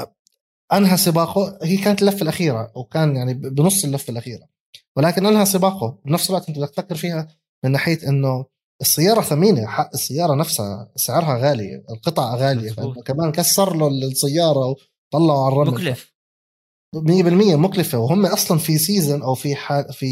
أنهى 0.73 0.97
سباقه 0.97 1.59
هي 1.63 1.77
كانت 1.77 2.03
اللفة 2.03 2.23
الأخيرة 2.23 2.73
وكان 2.75 3.17
يعني 3.17 3.35
بنص 3.35 3.85
اللفة 3.85 4.11
الأخيرة. 4.11 4.49
ولكن 4.97 5.27
أنهى 5.27 5.47
سباقه 5.47 5.99
بنفس 6.05 6.31
الوقت 6.31 6.49
أنت 6.49 6.59
بدك 6.59 6.71
تفكر 6.71 6.95
فيها 6.95 7.29
من 7.65 7.73
ناحية 7.73 8.09
إنه 8.09 8.47
السيارة 8.81 9.21
ثمينة 9.21 9.67
حق 9.67 9.91
السيارة 9.95 10.35
نفسها 10.35 10.93
سعرها 10.97 11.39
غالي 11.39 11.85
القطع 11.91 12.35
غالية 12.37 12.73
كمان 13.05 13.33
كسر 13.33 13.77
له 13.77 13.89
السيارة 13.89 14.77
وطلعوا 15.13 15.45
على 15.45 15.53
الرمل. 15.53 15.71
مكلف. 15.71 16.13
100% 16.97 17.57
مكلفة 17.57 17.99
وهم 17.99 18.27
أصلا 18.27 18.59
في 18.59 18.79
سيزون 18.79 19.23
أو 19.23 19.35
في 19.35 19.55
ح... 19.57 19.81
في 19.81 20.07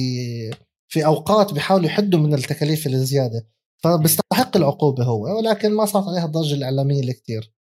في 0.89 1.07
أوقات 1.07 1.53
بيحاولوا 1.53 1.87
يحدوا 1.87 2.21
من 2.21 2.35
التكاليف 2.35 2.87
الزيادة. 2.87 3.47
فبيستحق 3.83 4.57
العقوبة 4.57 5.05
هو 5.05 5.39
ولكن 5.39 5.73
ما 5.75 5.85
صارت 5.87 6.09
عليها 6.09 6.25
الضجة 6.25 6.55
الإعلامية 6.55 7.01
اللي 7.01 7.13
كتير 7.13 7.56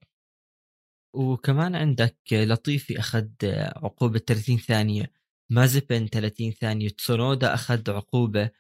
وكمان 1.14 1.74
عندك 1.74 2.16
لطيفي 2.32 2.98
أخذ 2.98 3.28
عقوبة 3.76 4.18
30 4.18 4.58
ثانية 4.58 5.12
مازيبن 5.52 6.06
30 6.06 6.50
ثانية 6.50 6.88
تسونودا 6.88 7.54
أخذ 7.54 7.90
عقوبة 7.90 8.50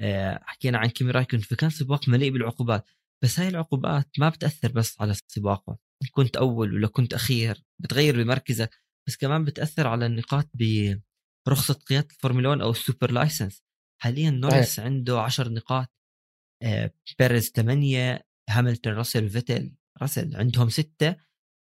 آه، 0.00 0.40
حكينا 0.44 0.78
عن 0.78 0.88
كيمي 0.88 1.10
رايكون 1.10 1.40
فكان 1.40 1.70
سباق 1.70 2.08
مليء 2.08 2.30
بالعقوبات. 2.32 2.84
بس 3.24 3.40
هاي 3.40 3.48
العقوبات 3.48 4.08
ما 4.18 4.28
بتأثر 4.28 4.72
بس 4.72 5.00
على 5.00 5.14
سباقه 5.28 5.78
كنت 6.10 6.36
أول 6.36 6.74
ولا 6.74 6.88
كنت 6.88 7.14
أخير 7.14 7.64
بتغير 7.82 8.22
بمركزك 8.22 8.70
بس 9.08 9.16
كمان 9.16 9.44
بتأثر 9.44 9.86
على 9.86 10.06
النقاط 10.06 10.50
برخصه 11.46 11.74
قيادة 11.74 12.08
الفورمولا 12.10 12.48
1 12.48 12.60
أو 12.60 12.70
ال 12.70 12.77
super 12.77 13.10
licence. 13.12 13.62
حاليا 14.02 14.30
نوريس 14.30 14.80
عنده 14.80 15.20
10 15.20 15.48
نقاط 15.48 15.88
آه، 16.62 16.90
بيريز 17.18 17.50
8 17.50 18.26
هاملتون 18.50 18.92
راسل 18.92 19.28
فيتل 19.30 19.74
راسل 20.02 20.36
عندهم 20.36 20.68
ستة. 20.68 21.16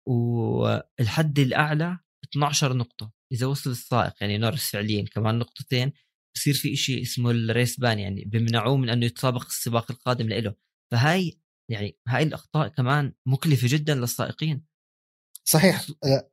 والحد 0.06 1.38
الأعلى 1.38 1.98
12 2.30 2.72
نقطة 2.76 3.12
إذا 3.32 3.46
وصل 3.46 3.70
السائق 3.70 4.14
يعني 4.20 4.38
نورس 4.38 4.70
فعليا 4.70 5.04
كمان 5.04 5.38
نقطتين 5.38 5.92
بصير 6.36 6.54
في 6.54 6.72
إشي 6.72 7.02
اسمه 7.02 7.30
الريس 7.30 7.80
بان 7.80 7.98
يعني 7.98 8.24
بيمنعوه 8.24 8.76
من 8.76 8.88
أنه 8.88 9.06
يتسابق 9.06 9.44
السباق 9.46 9.90
القادم 9.90 10.28
لإله 10.28 10.54
فهاي 10.92 11.38
يعني 11.70 11.98
هاي 12.08 12.22
الأخطاء 12.22 12.68
كمان 12.68 13.12
مكلفة 13.26 13.68
جدا 13.70 13.94
للسائقين 13.94 14.66
صحيح 15.44 15.86
آه، 16.04 16.30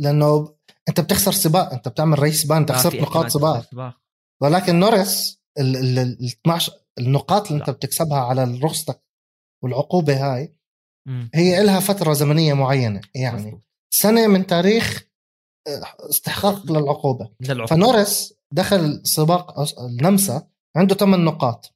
لأنه 0.00 0.56
أنت 0.88 1.00
بتخسر 1.00 1.32
سباق 1.32 1.72
أنت 1.72 1.88
بتعمل 1.88 2.18
ريس 2.18 2.46
بان 2.46 2.56
انت 2.58 2.72
خسرت 2.72 2.94
نقاط 2.94 3.26
سباق 3.26 3.70
سباق 3.70 4.00
ولكن 4.42 4.80
نورس 4.80 5.42
ال 5.58 5.76
ال- 5.76 5.98
ال 5.98 6.24
12 6.26 6.72
النقاط 6.98 7.46
اللي. 7.50 7.60
أنت 7.60 7.70
بتكسبها 7.70 8.18
على 8.18 8.44
رخصتك 8.62 9.02
والعقوبة 9.64 10.16
هاي. 10.34 10.56
هي 11.34 11.62
لها 11.62 11.80
فترة 11.80 12.12
زمنية 12.12 12.54
معينة 12.54 13.00
يعني. 13.14 13.62
سنة 13.90 14.26
من 14.26 14.46
تاريخ 14.46 15.04
آه، 15.68 15.82
استحقاق 16.10 16.72
للعقوبة 16.72 17.28
للعقوبة. 17.40 17.66
فنوريس 17.66 18.34
دخل 18.52 19.00
سباق 19.04 19.54
النمسا 19.80 20.46
عنده 20.76 20.94
8 20.94 21.24
نقاط 21.24 21.74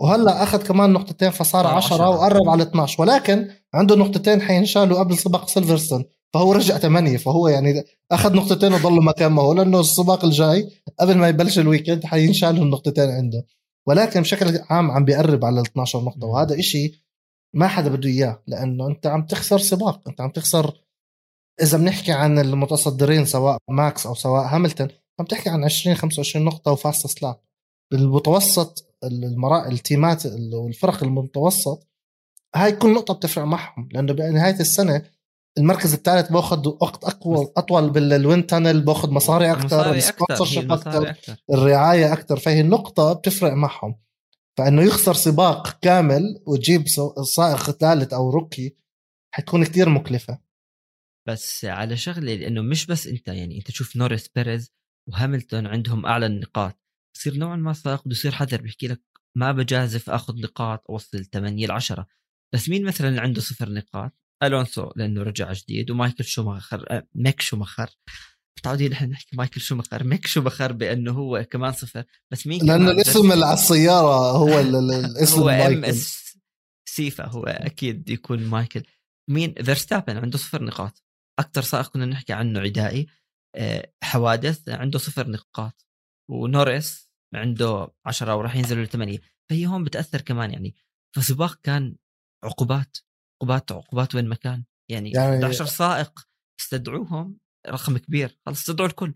وهلأ 0.00 0.42
أخذ 0.42 0.66
كمان 0.66 0.92
نقطتين 0.92 1.30
فصار 1.30 1.64
صار 1.64 1.76
10 1.76 1.94
عشرة. 1.94 2.08
وقرب 2.08 2.48
على 2.48 2.62
12 2.62 3.02
ولكن 3.02 3.48
عنده 3.74 3.96
نقطتين 3.96 4.42
حينشالوا 4.42 4.98
قبل 4.98 5.18
سباق 5.18 5.48
سيلفرستون 5.48 6.04
فهو 6.34 6.52
رجع 6.52 6.78
8 6.78 7.16
فهو 7.16 7.48
يعني 7.48 7.84
أخذ 8.12 8.34
نقطتين 8.34 8.72
وضل 8.72 9.04
مكان 9.04 9.32
ما 9.32 9.42
هو 9.42 9.52
لأنه 9.52 9.80
السباق 9.80 10.24
الجاي 10.24 10.70
قبل 11.00 11.16
ما 11.16 11.28
يبلش 11.28 11.58
ال 11.58 11.64
weekend 11.64 12.04
حينشالوا 12.04 12.64
النقطتين 12.64 13.10
عنده 13.10 13.46
ولكن 13.86 14.20
بشكل 14.20 14.58
عام 14.70 14.90
عم 14.90 15.04
بيقرب 15.04 15.44
على 15.44 15.60
ال 15.60 15.66
12 15.66 16.00
نقطه. 16.00 16.26
وهذا 16.26 16.58
إشي 16.58 17.09
ما 17.54 17.68
حدا 17.68 17.88
بده 17.88 18.08
إياه 18.08 18.42
لأنه 18.46 18.86
أنت 18.86 19.06
عم 19.06 19.26
تخسر 19.26 19.58
سباق. 19.58 20.08
أنت 20.08 20.20
عم 20.20 20.30
تخسر 20.30 20.80
إذا 21.62 21.78
بنحكي 21.78 22.12
عن 22.12 22.38
المتصدرين 22.38 23.24
سواء 23.24 23.58
ماكس 23.70 24.06
أو 24.06 24.14
سواء 24.14 24.44
هاملتون 24.44 24.88
عم 25.20 25.26
تحكي 25.26 25.50
عن 25.50 25.64
20 25.64 25.96
25 25.96 26.44
نقطة 26.44 26.72
و 26.72 26.76
fastest 26.76 27.06
lap 27.06 27.36
بالمتوسط 27.90 28.94
المرا... 29.04 29.68
ال 29.68 29.78
team 29.78 30.16
ات 30.16 30.26
والفرق 30.52 31.02
المتوسط 31.02 31.86
هاي 32.54 32.72
كل 32.72 32.94
نقطة 32.94 33.14
بتفرق 33.14 33.44
معهم 33.44 33.88
لأنه 33.92 34.12
بنهاية 34.12 34.60
السنة 34.60 35.02
المركز 35.58 35.94
الثالث 35.94 36.32
بأخذ 36.32 36.68
وقت 36.68 37.04
أطول 37.04 37.52
اطول 37.56 37.90
بال 37.90 38.09
wind 38.09 38.46
tunnel 38.46 38.80
بأخذ 38.80 39.10
مصاري 39.10 39.52
أكثر 39.52 39.92
ال 39.94 40.01
sponsorship 40.01 40.72
أكثر 40.72 41.14
الرعاية 41.52 42.12
أكثر 42.12 42.36
فهي 42.36 42.60
النقطة 42.60 43.12
بتفرق 43.12 43.52
معهم. 43.52 43.94
فإنه 44.58 44.82
يخسر 44.82 45.14
سباق 45.14 45.80
كامل 45.80 46.42
وتجيب 46.46 46.88
سائق 47.24 47.70
ثالث 47.70 48.12
أو 48.12 48.30
rookie 48.30 48.76
حتكون 49.34 49.64
كتير 49.64 49.88
مكلفة. 49.88 50.38
بس 51.28 51.64
على 51.64 51.96
شغله 51.96 52.34
لأنه 52.34 52.62
مش 52.62 52.86
بس 52.86 53.06
أنت 53.06 53.28
يعني 53.28 53.58
أنت 53.58 53.66
تشوف 53.66 53.96
نوريس 53.96 54.28
بيريز 54.28 54.72
وهاملتون 55.08 55.66
عندهم 55.66 56.06
أعلى 56.06 56.26
النقاط. 56.26 56.80
بصير 57.14 57.36
نوعا 57.36 57.56
ما 57.56 57.72
سائق 57.72 58.04
بده 58.04 58.12
يصير 58.12 58.32
حذر 58.32 58.62
بيحكي 58.62 58.86
لك 58.86 59.02
ما 59.36 59.52
بجازف 59.52 60.10
أخذ 60.10 60.40
نقاط 60.40 60.90
أوصل 60.90 61.24
8 61.24 61.66
ل 61.66 61.70
10 61.70 62.06
بس 62.54 62.68
مين 62.68 62.84
مثلا 62.84 63.20
عنده 63.20 63.40
صفر 63.40 63.68
نقاط؟ 63.72 64.12
ألونسو 64.42 64.90
لأنه 64.96 65.22
رجع 65.22 65.52
جديد 65.52 65.90
ومايكل 65.90 66.24
شوماخر 66.24 66.86
آه، 66.90 67.08
ميك 67.14 67.40
شوماخر. 67.40 67.90
متعودين 68.58 68.92
إحنا 68.92 69.06
نحكي 69.06 69.36
مايكل 69.36 69.60
شوماخر. 69.60 70.04
ميك 70.04 70.26
شوماخر 70.26 70.72
بأنه 70.72 71.12
هو 71.12 71.44
كمان 71.50 71.72
صفر. 71.72 72.04
بس 72.30 72.46
مين 72.46 72.66
لأنه 72.66 72.90
الاسم 72.90 73.32
اللي 73.32 73.46
على 73.46 73.54
السياره 73.54 74.30
هو 74.30 74.60
الاسم 74.68 75.40
هو 75.40 75.48
MSC 75.48 76.20
ف 76.88 77.26
هو 77.26 77.44
أكيد 77.44 78.08
يكون 78.08 78.46
مايكل. 78.46 78.82
مين؟ 79.30 79.54
فيرستابن 79.54 80.16
عنده 80.16 80.38
صفر 80.38 80.64
نقاط. 80.64 81.02
أكثر 81.38 81.62
سائق 81.62 81.88
كنا 81.88 82.06
نحكي 82.06 82.32
عنه 82.32 82.60
عدائي. 82.60 83.06
آه، 83.56 83.92
حوادث 84.02 84.68
عنده 84.68 84.98
صفر 84.98 85.30
نقاط. 85.30 85.86
ونوريس 86.30 87.10
عنده 87.34 87.88
10 88.06 88.36
وراح 88.36 88.56
ينزلوا 88.56 88.84
لثمانية 88.84 89.18
فهي 89.50 89.66
هون 89.66 89.84
بتأثر 89.84 90.20
كمان 90.20 90.50
يعني. 90.50 90.74
فسباق 91.16 91.60
كان 91.62 91.96
عقوبات. 92.44 92.96
عقوبات 93.42 93.72
عقوبات 93.72 94.14
وين 94.14 94.28
ما 94.28 94.34
كان. 94.34 94.64
يعني, 94.90 95.10
يعني 95.10 95.34
11 95.34 95.64
سائق 95.64 96.28
استدعوهم 96.60 97.38
رقم 97.68 97.98
كبير 97.98 98.38
خلص 98.46 98.58
استدعوا 98.58 98.88
الكل. 98.88 99.14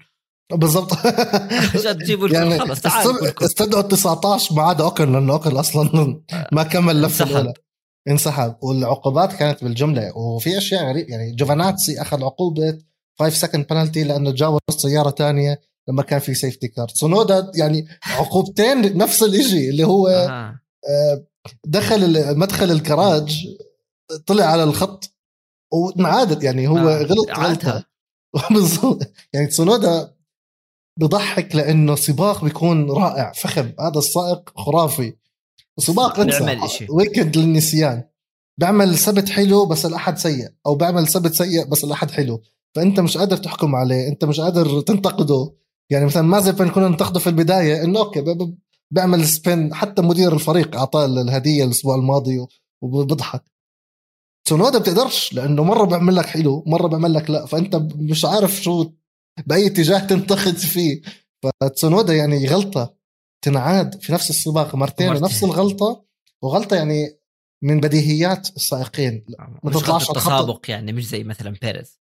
بالضبط. 0.52 0.92
عشان 1.74 1.98
تجيبوا 1.98 2.26
الكل 2.26 2.37
يعني 2.37 2.59
خلص 2.59 2.80
تعالوا 2.80 3.44
استدعوا 3.44 3.83
19 3.83 4.54
ما 4.54 4.62
عدا 4.62 4.85
أوكون 4.84 5.12
لأنه 5.12 5.33
أوكون 5.32 5.60
أصلا 5.61 6.22
ما 6.52 6.62
كمل 6.62 7.02
لفه 7.02 7.24
الأولى. 7.24 7.52
انسحب. 8.09 8.57
والعقوبات 8.62 9.33
كانت 9.33 9.64
بالجملة. 9.64 10.18
وفي 10.18 10.59
أشياء 10.59 10.85
غريبة 10.85 11.11
يعني 11.11 11.35
جوفينازي 11.34 12.02
أخذ 12.02 12.22
عقوبة 12.24 12.78
5 13.18 13.37
second 13.37 13.66
penalty 13.66 14.04
لأنه 14.04 14.30
تجاوز 14.30 14.61
سيارة 14.70 15.11
ثانية 15.11 15.61
لما 15.88 16.02
كان 16.02 16.18
في 16.18 16.35
safety 16.34 16.68
car 16.68 16.90
تسونودا 16.90 17.50
يعني 17.54 17.87
عقوبتين 18.07 18.98
نفس 18.98 19.22
الشيء 19.22 19.70
اللي 19.70 19.85
هو 19.85 20.09
آه. 20.09 20.61
دخل 21.66 22.38
مدخل 22.38 22.70
الكراج 22.70 23.46
طلع 24.26 24.44
على 24.44 24.64
الخط 24.64 25.11
وانعادت 25.72 26.42
يعني 26.42 26.68
هو 26.68 26.78
آه. 26.78 27.02
غلط 27.02 27.30
غلطة. 27.38 27.85
يعني 29.32 29.46
تسونودا 29.46 30.14
بضحك 31.00 31.56
لأنه 31.56 31.94
سباق 31.94 32.44
بيكون 32.44 32.90
رائع 32.90 33.32
فخم. 33.32 33.72
هذا 33.80 33.98
السائق 33.98 34.50
خرافي. 34.56 35.14
سباق 35.78 36.20
انسى 36.20 36.44
weekend 36.90 37.37
للنسيان. 37.36 38.04
بيعمل 38.58 38.98
سبت 38.98 39.28
حلو 39.28 39.66
بس 39.66 39.86
الأحد 39.86 40.18
سيء 40.18 40.48
أو 40.66 40.74
بيعمل 40.74 41.08
سبت 41.08 41.34
سيء 41.34 41.64
بس 41.64 41.84
الأحد 41.84 42.10
حلو. 42.10 42.42
فأنت 42.74 43.00
مش 43.00 43.18
قادر 43.18 43.36
تحكم 43.36 43.74
عليه 43.74 44.08
أنت 44.08 44.24
مش 44.24 44.40
قادر 44.40 44.80
تنتقده. 44.80 45.52
يعني 45.90 46.04
مثلا 46.04 46.22
مازيبن 46.22 46.68
كنا 46.68 46.88
ننتقده 46.88 47.20
في 47.20 47.26
البداية 47.26 47.84
إنه 47.84 47.98
okay 47.98 48.54
بيعمل 48.90 49.26
سبين. 49.26 49.74
حتى 49.74 50.02
مدير 50.02 50.32
الفريق 50.32 50.76
أعطاه 50.76 51.04
الهدية 51.04 51.64
الأسبوع 51.64 51.94
الماضي 51.94 52.46
وبضحك. 52.82 53.53
تسونودا 54.44 54.78
بتقدرش 54.78 55.33
لأنه 55.33 55.64
مرة 55.64 55.85
بيعمل 55.85 56.16
لك 56.16 56.26
حلو 56.26 56.64
مرة 56.66 56.88
بيعمل 56.88 57.14
لك 57.14 57.30
لا 57.30 57.46
فأنت 57.46 57.76
مش 57.96 58.24
عارف 58.24 58.62
شو 58.62 58.92
بأي 59.46 59.66
اتجاه 59.66 59.98
تنتقد 59.98 60.57
فيه. 60.57 61.02
فتسونودا 61.42 62.14
يعني 62.14 62.46
غلطة 62.46 62.94
تنعاد 63.44 64.02
في 64.02 64.12
نفس 64.12 64.30
السباق 64.30 64.74
مرتين 64.74 65.12
نفس 65.12 65.44
الغلطة 65.44 66.04
وغلطة 66.42 66.76
يعني 66.76 67.18
من 67.62 67.80
بديهيات 67.80 68.48
السائقين. 68.57 69.24
ما 69.64 69.70
تطلعش 69.70 70.11
التسابق 70.11 70.64
يعني 70.68 70.92
مش 70.92 71.09
زي 71.09 71.24
مثلا 71.24 71.50
بيريز. 71.62 71.98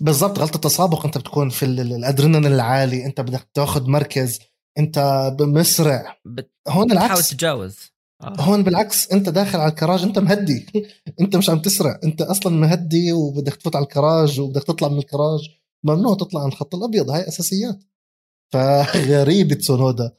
بالضبط 0.00 0.38
غلطة 0.38 0.58
تسابق 0.58 1.04
أنت 1.04 1.18
بتكون 1.18 1.48
في 1.48 1.64
الأدرينالين 1.64 2.52
العالي 2.52 3.06
أنت 3.06 3.20
بدك 3.20 3.48
تاخذ 3.54 3.90
مركز 3.90 4.38
أنت 4.78 4.98
مسرع 5.40 6.16
بت... 6.24 6.52
هون 6.68 6.92
العكس. 6.92 7.08
تحاول 7.08 7.22
تتجاوز. 7.24 7.91
آه. 8.22 8.40
هون 8.40 8.62
بالعكس 8.62 9.12
انت 9.12 9.28
داخل 9.28 9.58
على 9.58 9.70
الكراج 9.70 10.02
انت 10.02 10.18
مهدي. 10.18 10.66
انت 11.20 11.36
مش 11.36 11.50
عم 11.50 11.58
تسرع 11.58 12.00
انت 12.04 12.22
أصلا 12.22 12.56
مهدي 12.56 13.12
وبدك 13.12 13.54
تفوت 13.54 13.76
على 13.76 13.82
الكراج 13.82 14.40
وبدك 14.40 14.64
تطلع 14.64 14.88
من 14.88 14.98
الكراج. 14.98 15.50
ممنوع 15.84 16.14
تطلع 16.14 16.42
عن 16.42 16.48
الخط 16.48 16.74
الأبيض 16.74 17.10
هاي 17.10 17.28
أساسيات. 17.28 17.78
فغريب 18.52 19.52
تسونودا 19.52 20.12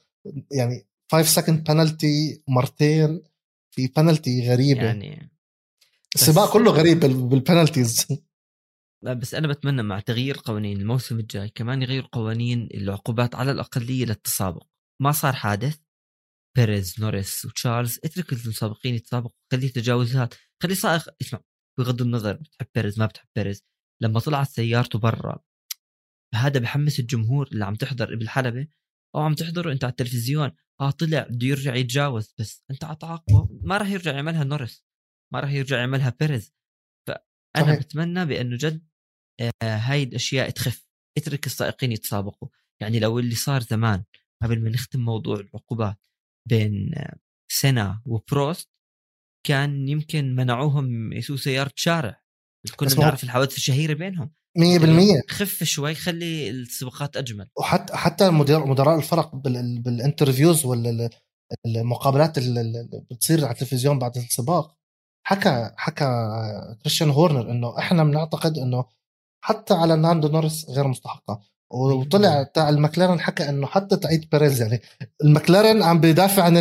يعني 0.52 0.88
5 1.12 1.42
second 1.42 1.63
penalty 1.63 2.42
مرتين 2.48 3.22
في 3.72 3.88
بنالتي 3.88 4.50
غريبة. 4.50 4.84
يعني 4.84 5.32
السباق 6.16 6.54
كله 6.54 6.72
غريب 6.72 7.00
بال 7.00 7.19
penalties 7.19 8.08
بس 9.04 9.34
أنا 9.34 9.48
بتمنى 9.48 9.84
مع 9.84 10.00
تغيير 10.00 10.38
قوانين 10.46 10.82
الموسم 10.82 11.20
الجاي 11.20 11.50
كمان 11.50 11.82
يغير 11.82 12.10
قوانين 12.12 12.70
العقوبات 12.74 13.36
على 13.36 13.52
الأقل 13.52 14.06
للتسابق. 14.06 14.63
ما 15.00 15.12
صار 15.12 15.34
حادث. 15.34 15.78
بيريز 16.58 16.96
نوريس 17.00 17.46
وتشارلز. 17.46 18.00
اترك 18.04 18.34
المسابقين 18.34 18.96
يتسابقوا؟ 18.96 19.38
خليه 19.52 19.72
تجاوزات 19.72 20.36
خلي 20.63 20.76
سائق 20.76 21.10
اسمع 21.22 21.42
بغض 21.80 22.02
النظر 22.02 22.34
بتحب 22.34 22.68
بيريز 22.76 23.00
ما 23.00 23.06
بتحب 23.06 23.28
بيريز. 23.36 23.66
لما 24.02 24.20
طلعت 24.20 24.48
سيارته 24.50 25.00
برا 25.00 25.44
هذا 26.36 26.60
بحمس 26.60 27.00
الجمهور 27.00 27.48
اللي 27.48 27.66
عم 27.66 27.76
تحضر 27.76 28.16
بالحلبة 28.16 28.68
أو 29.16 29.22
عم 29.22 29.34
تحضره 29.34 29.72
أنت 29.72 29.84
على 29.84 29.92
التلفزيون. 29.92 30.52
آه 30.82 30.92
طلع 30.92 31.28
بده 31.30 31.48
يرجع 31.48 31.76
يتجاوز 31.76 32.34
بس 32.39 32.63
أنت 32.72 32.84
عاقبته 32.84 33.50
ما 33.62 33.78
راح 33.78 33.89
يرجع 33.89 34.12
يعملها 34.12 34.44
نوريس 34.44 34.86
ما 35.34 35.39
راح 35.39 35.52
يرجع 35.52 35.78
يعملها 35.78 36.16
بيريز. 36.20 36.54
فأنا 37.08 37.24
صحيح. 37.58 37.80
بتمنى 37.80 38.26
بأنه 38.26 38.58
جد 38.58 38.88
آه 39.42 39.52
هاي 39.62 40.04
الأشياء 40.04 40.50
تخف. 40.50 40.88
اترك 41.18 41.46
السائقين 41.46 41.92
يتسابقوا. 41.92 42.50
يعني 42.82 43.00
لو 43.00 43.20
اللي 43.20 43.36
صار 43.36 43.62
زمان 43.62 44.04
قبل 44.44 44.63
ما 44.63 44.70
نختم 44.70 45.00
موضوع 45.00 45.39
العقوبات 45.39 46.08
بين 46.50 46.92
سنا 47.52 48.02
وبروست 48.06 48.70
كان 49.48 49.88
يمكن 49.88 50.36
منعوهم 50.36 51.14
يسوقوا 51.14 51.42
سيارة 51.42 51.72
شارع. 51.76 52.22
كنا 52.76 52.96
بنعرف 52.96 53.24
الحوادث 53.24 53.58
الشهيرة 53.58 53.94
بينهم. 53.94 54.32
100% 54.58 55.30
خف 55.30 55.64
شوي 55.64 55.96
خلي 55.96 56.50
السباقات 56.50 57.18
أجمل. 57.18 57.50
وحتى 57.58 57.98
حتى 57.98 58.30
مدراء 58.30 58.68
مدراء 58.68 58.98
الفرق 58.98 59.36
بال 59.36 59.57
interviews 59.57 60.66
ولا 60.66 61.10
المقابلات 61.66 62.38
اللي 62.38 62.90
بتصير 63.12 63.46
على 63.46 63.54
التلفزيون 63.54 64.00
بعد 64.00 64.18
السباق. 64.18 64.78
حكى 65.26 65.72
حكى 65.78 66.06
كريستيان 66.82 67.10
هورنر 67.10 67.52
إنه 67.52 67.80
إحنا 67.80 68.04
بنعتقد 68.04 68.58
إنه 68.58 68.86
حتى 69.44 69.74
على 69.74 69.96
لاندو 69.96 70.28
نوريس 70.28 70.70
غير 70.70 70.88
مستحقة. 70.88 71.42
وطلع 71.74 72.44
تاع 72.44 72.70
المكلارن 72.70 73.20
حكى 73.20 73.50
إنه 73.50 73.68
حتى 73.68 73.96
تاعت 73.96 74.30
بيريز 74.32 74.62
يعني 74.62 74.82
المكلارن 75.24 75.84
عم 75.84 76.00
بيدافع 76.00 76.43
عن 76.43 76.58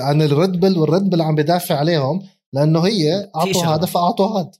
عن 0.00 0.22
الريد 0.22 0.60
بل 0.60 0.78
والريد 0.78 1.10
بل 1.10 1.22
عم 1.22 1.34
بيدافع 1.34 1.76
عليهم 1.76 2.22
لأنه 2.52 2.86
هي 2.86 3.30
أعطوا 3.36 3.64
هذا 3.64 3.86
فاعطوا 3.86 4.40
هذا 4.40 4.50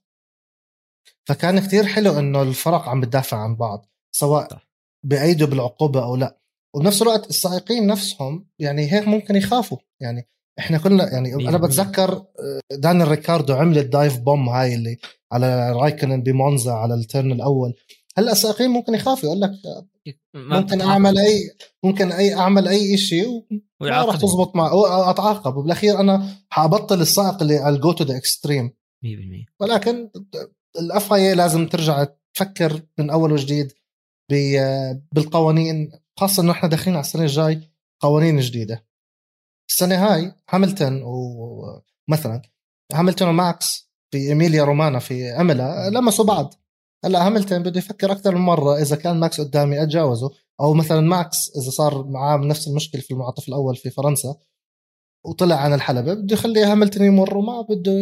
فكان 1.25 1.61
كتير 1.61 1.87
حلو 1.87 2.19
إنه 2.19 2.43
الفرق 2.43 2.89
عم 2.89 3.01
بتدافع 3.01 3.37
عن 3.37 3.57
بعض 3.57 3.87
سواء 4.13 4.59
بايدوا 5.05 5.47
بالعقوبة 5.47 6.05
أو 6.05 6.17
لا. 6.17 6.39
وبنفس 6.75 7.03
الوقت 7.03 7.31
السائقين 7.31 7.87
نفسهم 7.87 8.47
يعني 8.59 8.93
هيك 8.93 9.09
ممكن 9.09 9.37
يخافوا. 9.37 9.79
يعني 10.01 10.29
إحنا 10.59 10.79
كنا 10.79 11.13
يعني 11.13 11.35
أنا 11.49 11.59
بتذكر 11.59 12.13
آه، 12.13 12.61
دانيال 12.73 13.09
ريكاردو 13.09 13.55
عمل 13.55 13.79
ال 13.79 13.87
dive 13.87 14.19
bomb 14.19 14.49
هاي 14.49 14.75
اللي 14.75 14.99
على 15.33 15.73
رايكنن 15.73 16.23
بمونزا 16.23 16.73
على 16.73 16.95
ال 16.95 17.02
turn 17.02 17.33
الأول. 17.33 17.75
هلا 18.19 18.33
السائقين 18.33 18.71
ممكن 18.71 18.95
يخافوا؟ 18.95 19.29
يقول 19.29 19.41
لك 19.41 19.51
ممكن 20.35 20.81
أعمل 20.81 21.19
اي 21.19 21.51
ممكن 21.85 22.13
اي 22.13 22.35
أعمل 22.35 22.69
أي 22.69 22.97
شيء 22.97 23.27
وما 23.81 24.05
راح 24.05 24.17
تزبط 24.17 24.57
مع 24.57 24.71
أتعاقب. 25.11 25.57
وبالأخير 25.57 26.01
أنا 26.01 26.37
حأبطل 26.51 27.01
السائق 27.01 27.43
اللي 27.43 27.57
على 27.57 27.77
ال 27.77 27.82
go 27.82 27.93
to 27.93 28.05
the 28.05 28.17
extreme 28.17 28.71
100% 29.05 29.07
ولكن 29.61 30.11
ال 30.79 31.13
FIA 31.13 31.35
لازم 31.35 31.67
ترجع 31.67 32.07
تفكر 32.35 32.83
من 32.99 33.11
أول 33.11 33.33
وجديد 33.33 33.73
بالقوانين 35.13 35.93
خاصة 36.19 36.43
انه 36.43 36.53
إحنا 36.53 36.69
داخلين 36.69 36.97
على 36.97 37.05
السنة 37.05 37.23
الجاي 37.23 37.61
قوانين 38.01 38.39
جديدة. 38.39 38.87
السنة 39.71 39.95
هاي 39.95 40.33
هاملتون 40.51 41.03
ومثلا 41.03 42.43
هاملتون 42.93 43.29
وماكس 43.29 43.89
في 44.11 44.19
إيميليا 44.29 44.65
رومانا 44.65 44.99
في 44.99 45.31
إيمولا 45.31 45.91
لمسوا 45.91 46.25
بعض. 46.25 46.55
هلا 47.05 47.27
هاملتون 47.27 47.63
بده 47.63 47.79
يفكر 47.79 48.13
أكثر 48.13 48.35
من 48.35 48.41
مرة 48.41 48.83
إذا 48.83 48.97
كان 48.97 49.21
ماكس 49.21 49.41
قدامي 49.41 49.83
أتجاوزه 49.83 50.31
أو 50.61 50.75
مثلا 50.75 51.01
ماكس 51.01 51.51
إذا 51.57 51.71
صار 51.71 52.07
معاه 52.07 52.37
نفس 52.37 52.69
المشكلة 52.69 53.01
في 53.01 53.11
المنعطف 53.11 53.49
الأول 53.49 53.77
في 53.77 53.91
فرنسا 53.91 54.37
وطلع 55.27 55.57
عن 55.57 55.75
الحلبة 55.75 56.15
بده 56.15 56.35
يخلي 56.35 56.65
هاملتون 56.65 57.07
يمر 57.07 57.37
وما 57.37 57.61
بده 57.61 57.93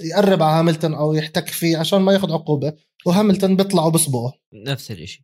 يقرب 0.00 0.42
على 0.42 0.58
هاملتون 0.58 0.94
أو 0.94 1.14
يحتك 1.14 1.48
فيه 1.48 1.78
عشان 1.78 2.00
ما 2.00 2.12
ياخذ 2.12 2.32
عقوبة 2.32 2.72
وهاملتون 3.06 3.56
بيطلع 3.56 3.84
وبسبقه. 3.84 4.32
نفس 4.54 4.90
الشيء 4.90 5.22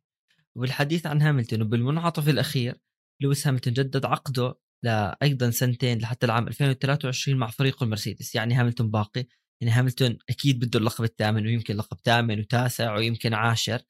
وبالحديث 0.56 1.06
عن 1.06 1.22
هاملتون 1.22 1.62
وبالمنعطف 1.62 2.28
الأخير 2.28 2.80
لويس 3.22 3.46
هاملتون 3.46 3.72
جدد 3.72 4.04
عقده 4.04 4.54
لايضا 4.84 5.50
سنتين 5.50 5.98
لحتى 5.98 6.26
العام 6.26 6.48
2023 6.48 7.38
مع 7.38 7.50
فريقه 7.50 7.84
المرسيدس 7.84 8.34
يعني 8.34 8.54
هاملتون 8.54 8.90
باقي. 8.90 9.26
يعني 9.64 9.78
هاملتون 9.78 10.18
أكيد 10.30 10.64
بده 10.64 10.78
اللقب 10.78 11.04
الثامن 11.04 11.46
ويمكن 11.46 11.76
لقب 11.76 11.98
ثامن 12.04 12.40
وتاسع 12.40 12.94
ويمكن 12.96 13.34
عاشر. 13.34 13.82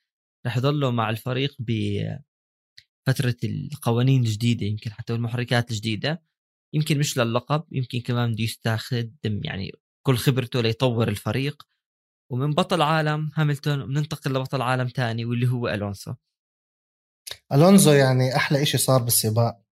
رح 0.47 0.57
يضلوا 0.57 0.91
مع 0.91 1.11
الفريق 1.11 1.57
بفترة 1.59 3.37
القوانين 3.45 4.21
الجديدة 4.21 4.67
يمكن 4.67 4.93
حتى 4.93 5.13
المحركات 5.13 5.71
الجديدة. 5.71 6.23
يمكن 6.75 6.99
مش 6.99 7.19
للقب 7.19 7.65
يمكن 7.73 8.01
كمان 8.01 8.33
بده 8.33 8.45
يستخدم 8.45 9.41
يعني 9.45 9.73
كل 10.07 10.17
خبرته 10.17 10.61
ليطور 10.61 11.09
الفريق. 11.09 11.63
ومن 12.33 12.55
بطل 12.55 12.83
عالم 12.83 13.31
هاملتون 13.35 13.87
بننتقل 13.87 14.35
لبطل 14.35 14.63
عالم 14.63 14.89
تاني 14.89 15.25
واللي 15.25 15.49
هو 15.49 15.69
ألونسو. 15.69 16.15
الونزو 17.53 17.93
يعني 17.93 18.37
أحلى 18.37 18.63
إشي 18.63 18.79
صار 18.79 19.03
بالسباق 19.03 19.65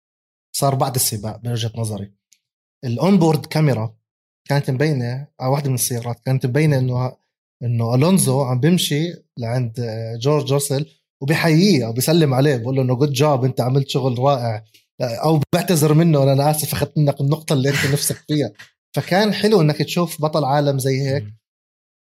صار 0.57 0.75
بعد 0.75 0.95
السباق 0.95 1.37
بوجهه 1.37 1.73
نظري. 1.77 2.15
ال 2.85 2.93
onboard 2.93 3.47
camera 3.47 4.02
كانت 4.49 4.71
مبينة 4.71 5.27
على 5.41 5.51
واحدة 5.51 5.69
من 5.69 5.75
السيارات 5.75 6.21
كانت 6.25 6.47
مبينة 6.47 6.79
إنه 6.79 7.13
إنه 7.63 7.95
ألونزو 7.95 8.43
عم 8.43 8.61
بيمشي 8.61 9.13
لعند 9.39 9.73
جورج 10.21 10.53
راسل 10.53 10.87
وبيحييه 11.23 11.87
أو 11.87 11.93
بيسلم 11.93 12.35
عليه 12.35 12.57
بقول 12.57 12.77
له 12.77 12.83
إنه 12.83 12.95
good 12.95 13.13
job 13.13 13.45
أنت 13.45 13.61
عملت 13.61 13.89
شغل 13.89 14.19
رائع 14.19 14.65
أو 15.01 15.41
بعتذر 15.55 15.95
منه 15.95 16.23
أنا 16.23 16.51
آسف 16.51 16.73
أخذت 16.73 16.99
منك 16.99 17.21
النقطة 17.21 17.53
اللي 17.53 17.69
أنت 17.69 17.87
نفسك 17.93 18.17
فيها. 18.29 18.53
فكان 18.97 19.35
حلو 19.35 19.61
إنك 19.61 19.77
تشوف 19.77 20.23
بطل 20.23 20.45
عالم 20.45 20.79
زي 20.79 21.01
هيك. 21.01 21.25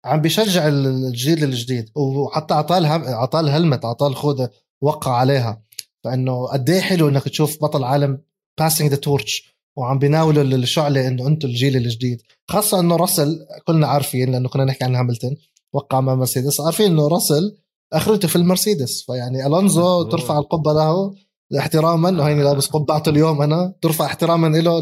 عم 0.04 0.20
بيشجع 0.20 0.68
الجيل 0.68 1.44
الجديد 1.44 1.90
وحتى 1.96 2.54
أعطاه 2.54 2.86
أعطاه 3.14 3.40
ال 3.40 3.46
helmet 3.46 3.84
أعطاه 3.84 4.06
الخوذة 4.08 4.50
وقع 4.82 5.12
عليها. 5.12 5.62
فإنه 6.04 6.46
قد 6.46 6.70
إيه 6.70 6.80
حلو 6.80 7.08
إنك 7.08 7.24
تشوف 7.24 7.62
بطل 7.62 7.84
عالم 7.84 8.22
passing 8.60 8.90
the 8.90 8.96
torch 8.96 9.59
وعم 9.80 9.98
بيناولوا 9.98 10.42
الشعلة 10.42 11.08
إنه 11.08 11.26
أنتم 11.26 11.48
الجيل 11.48 11.76
الجديد. 11.76 12.22
خاصة 12.48 12.80
إنه 12.80 12.96
راسل 12.96 13.46
كلنا 13.66 13.86
عارفين 13.86 14.32
لأنه 14.32 14.48
كنا 14.48 14.64
نحكي 14.64 14.84
عن 14.84 14.96
هاملتون 14.96 15.36
وقع 15.72 16.00
مع 16.00 16.14
مرسيدس. 16.14 16.60
عارفين 16.60 16.92
إنه 16.92 17.08
راسل 17.08 17.56
أخرته 17.92 18.28
في 18.28 18.36
المرسيدس. 18.36 19.02
فيعني 19.06 19.46
ألونزو 19.46 20.02
ترفع 20.02 20.38
القبة 20.38 20.72
له 20.72 21.14
احتراما 21.58 22.22
وهيني 22.22 22.42
لابس 22.42 22.66
قبعته 22.66 23.10
اليوم 23.10 23.42
أنا 23.42 23.74
ترفع 23.82 24.06
احتراما 24.06 24.46
له 24.46 24.80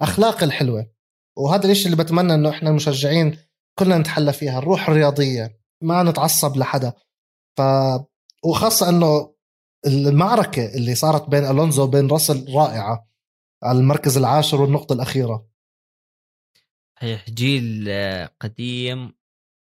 لأخلاق 0.00 0.42
الحلوة. 0.42 0.86
وهذا 1.36 1.70
الشيء 1.70 1.86
اللي 1.86 2.04
بتمنى 2.04 2.34
إنه 2.34 2.50
إحنا 2.50 2.70
المشجعين 2.70 3.36
كلنا 3.78 3.98
نتحلى 3.98 4.32
فيها 4.32 4.58
الروح 4.58 4.88
الرياضية 4.88 5.60
ما 5.82 6.02
نتعصب 6.02 6.56
لحدا. 6.56 6.92
ف 7.56 7.62
وخاصة 8.44 8.88
إنه 8.88 9.34
المعركة 9.86 10.74
اللي 10.74 10.94
صارت 10.94 11.28
بين 11.28 11.44
ألونزو 11.44 11.82
وبين 11.82 12.06
راسل 12.06 12.54
رائعة. 12.54 13.09
على 13.62 13.78
المركز 13.78 14.16
العاشر 14.16 14.60
والنقطة 14.60 14.92
الأخيرة. 14.92 15.50
صحيح 16.96 17.30
جيل 17.30 17.88
قديم 18.40 19.12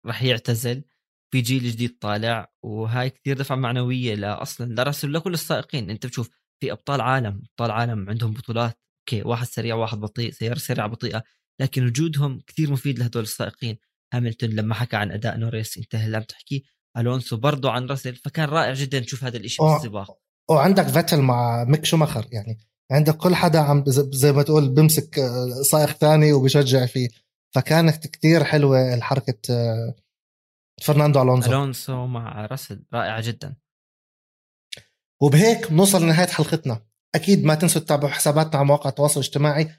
راح 0.06 0.22
يعتزل 0.22 0.84
في 1.32 1.40
جيل 1.40 1.70
جديد 1.70 1.98
طالع 1.98 2.52
وهاي 2.62 3.10
كثير 3.10 3.36
دفعة 3.36 3.56
معنوية 3.56 4.14
لا 4.14 4.42
أصلا 4.42 4.74
لراسل 4.74 5.12
لكل 5.12 5.34
السائقين. 5.34 5.90
أنت 5.90 6.06
بتشوف 6.06 6.30
في 6.60 6.72
أبطال 6.72 7.00
عالم 7.00 7.42
أبطال 7.50 7.70
عالم 7.70 8.10
عندهم 8.10 8.32
بطولات 8.32 8.80
okay 9.00 9.22
واحد 9.28 9.46
سريع 9.46 9.74
واحد 9.74 9.98
بطيء 9.98 10.32
سيارة 10.32 10.58
سريعة 10.58 10.88
بطيئة 10.88 11.22
لكن 11.60 11.86
وجودهم 11.86 12.40
كثير 12.46 12.72
مفيد 12.72 12.98
لهدول 12.98 13.22
السائقين. 13.22 13.78
هاملتون 14.14 14.50
لما 14.50 14.74
حكى 14.74 14.96
عن 14.96 15.12
أداء 15.12 15.36
نوريس 15.36 15.78
انت 15.78 15.94
هلا 15.94 16.18
عم 16.18 16.22
تحكي 16.22 16.64
ألونسو 16.96 17.36
برضه 17.36 17.70
عن 17.70 17.86
راسل 17.86 18.16
فكان 18.16 18.48
رائع 18.48 18.72
جدا 18.72 18.98
تشوف 18.98 19.24
هذا 19.24 19.36
الشيء 19.36 19.68
في 19.68 19.76
السباق. 19.76 20.18
وعندك 20.50 20.86
فيتل 20.86 21.20
مع 21.20 21.64
ميك 21.64 21.84
شوماخر 21.84 22.28
يعني 22.32 22.69
عندك 22.90 23.16
كل 23.16 23.34
حدا 23.34 23.58
عم 23.58 23.84
زي 24.12 24.32
ما 24.32 24.42
تقول 24.42 24.68
بمسك 24.68 25.18
آه، 25.18 25.62
سائق 25.62 25.90
ثاني 25.90 26.32
وبشجع 26.32 26.86
فيه. 26.86 27.08
فكانت 27.54 28.06
كتير 28.06 28.44
حلوة 28.44 28.94
الحركة 28.94 29.38
آه، 29.50 29.94
فرناندو 30.82 31.22
الونسو 31.22 31.50
الونسو 31.50 32.06
مع 32.06 32.46
راسل. 32.46 32.84
رائعه 32.94 33.20
جدا. 33.20 33.56
وبهيك 35.22 35.70
بنوصل 35.70 36.02
لنهاية 36.02 36.26
حلقتنا. 36.26 36.80
أكيد 37.14 37.44
ما 37.44 37.54
تنسوا 37.54 37.80
تتابعوا 37.80 38.12
حساباتنا 38.12 38.56
على 38.56 38.66
مواقع 38.66 38.90
التواصل 38.90 39.20
الاجتماعي 39.20 39.70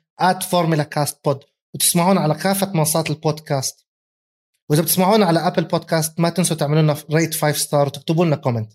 فورمولا 0.50 0.84
كاست 0.84 1.20
بود 1.26 1.44
وتسمعونا 1.76 2.22
على 2.22 2.36
كافة 2.36 2.72
منصات 2.74 3.10
البودكاست. 3.10 3.88
وإذا 4.70 4.82
بتسمعونا 4.82 5.26
على 5.26 5.48
ابل 5.48 5.64
بودكاست 5.64 6.20
ما 6.20 6.30
تنسوا 6.30 6.56
تعملوا 6.56 6.82
لنا 6.82 6.98
rate 7.12 7.34
5 7.36 7.58
star 7.58 7.88
وتكتبوا 7.88 8.26
لنا 8.26 8.36
comment 8.36 8.74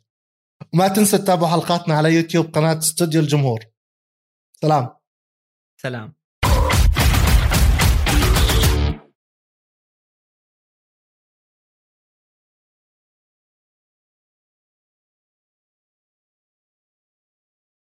وما 0.74 0.88
تنسوا 0.88 1.18
تتابعوا 1.18 1.52
حلقاتنا 1.52 1.94
على 1.94 2.14
يوتيوب 2.14 2.46
قناة 2.46 2.78
استوديو 2.78 3.20
الجمهور. 3.20 3.75
سلام. 4.60 4.96
سلام. 5.82 6.15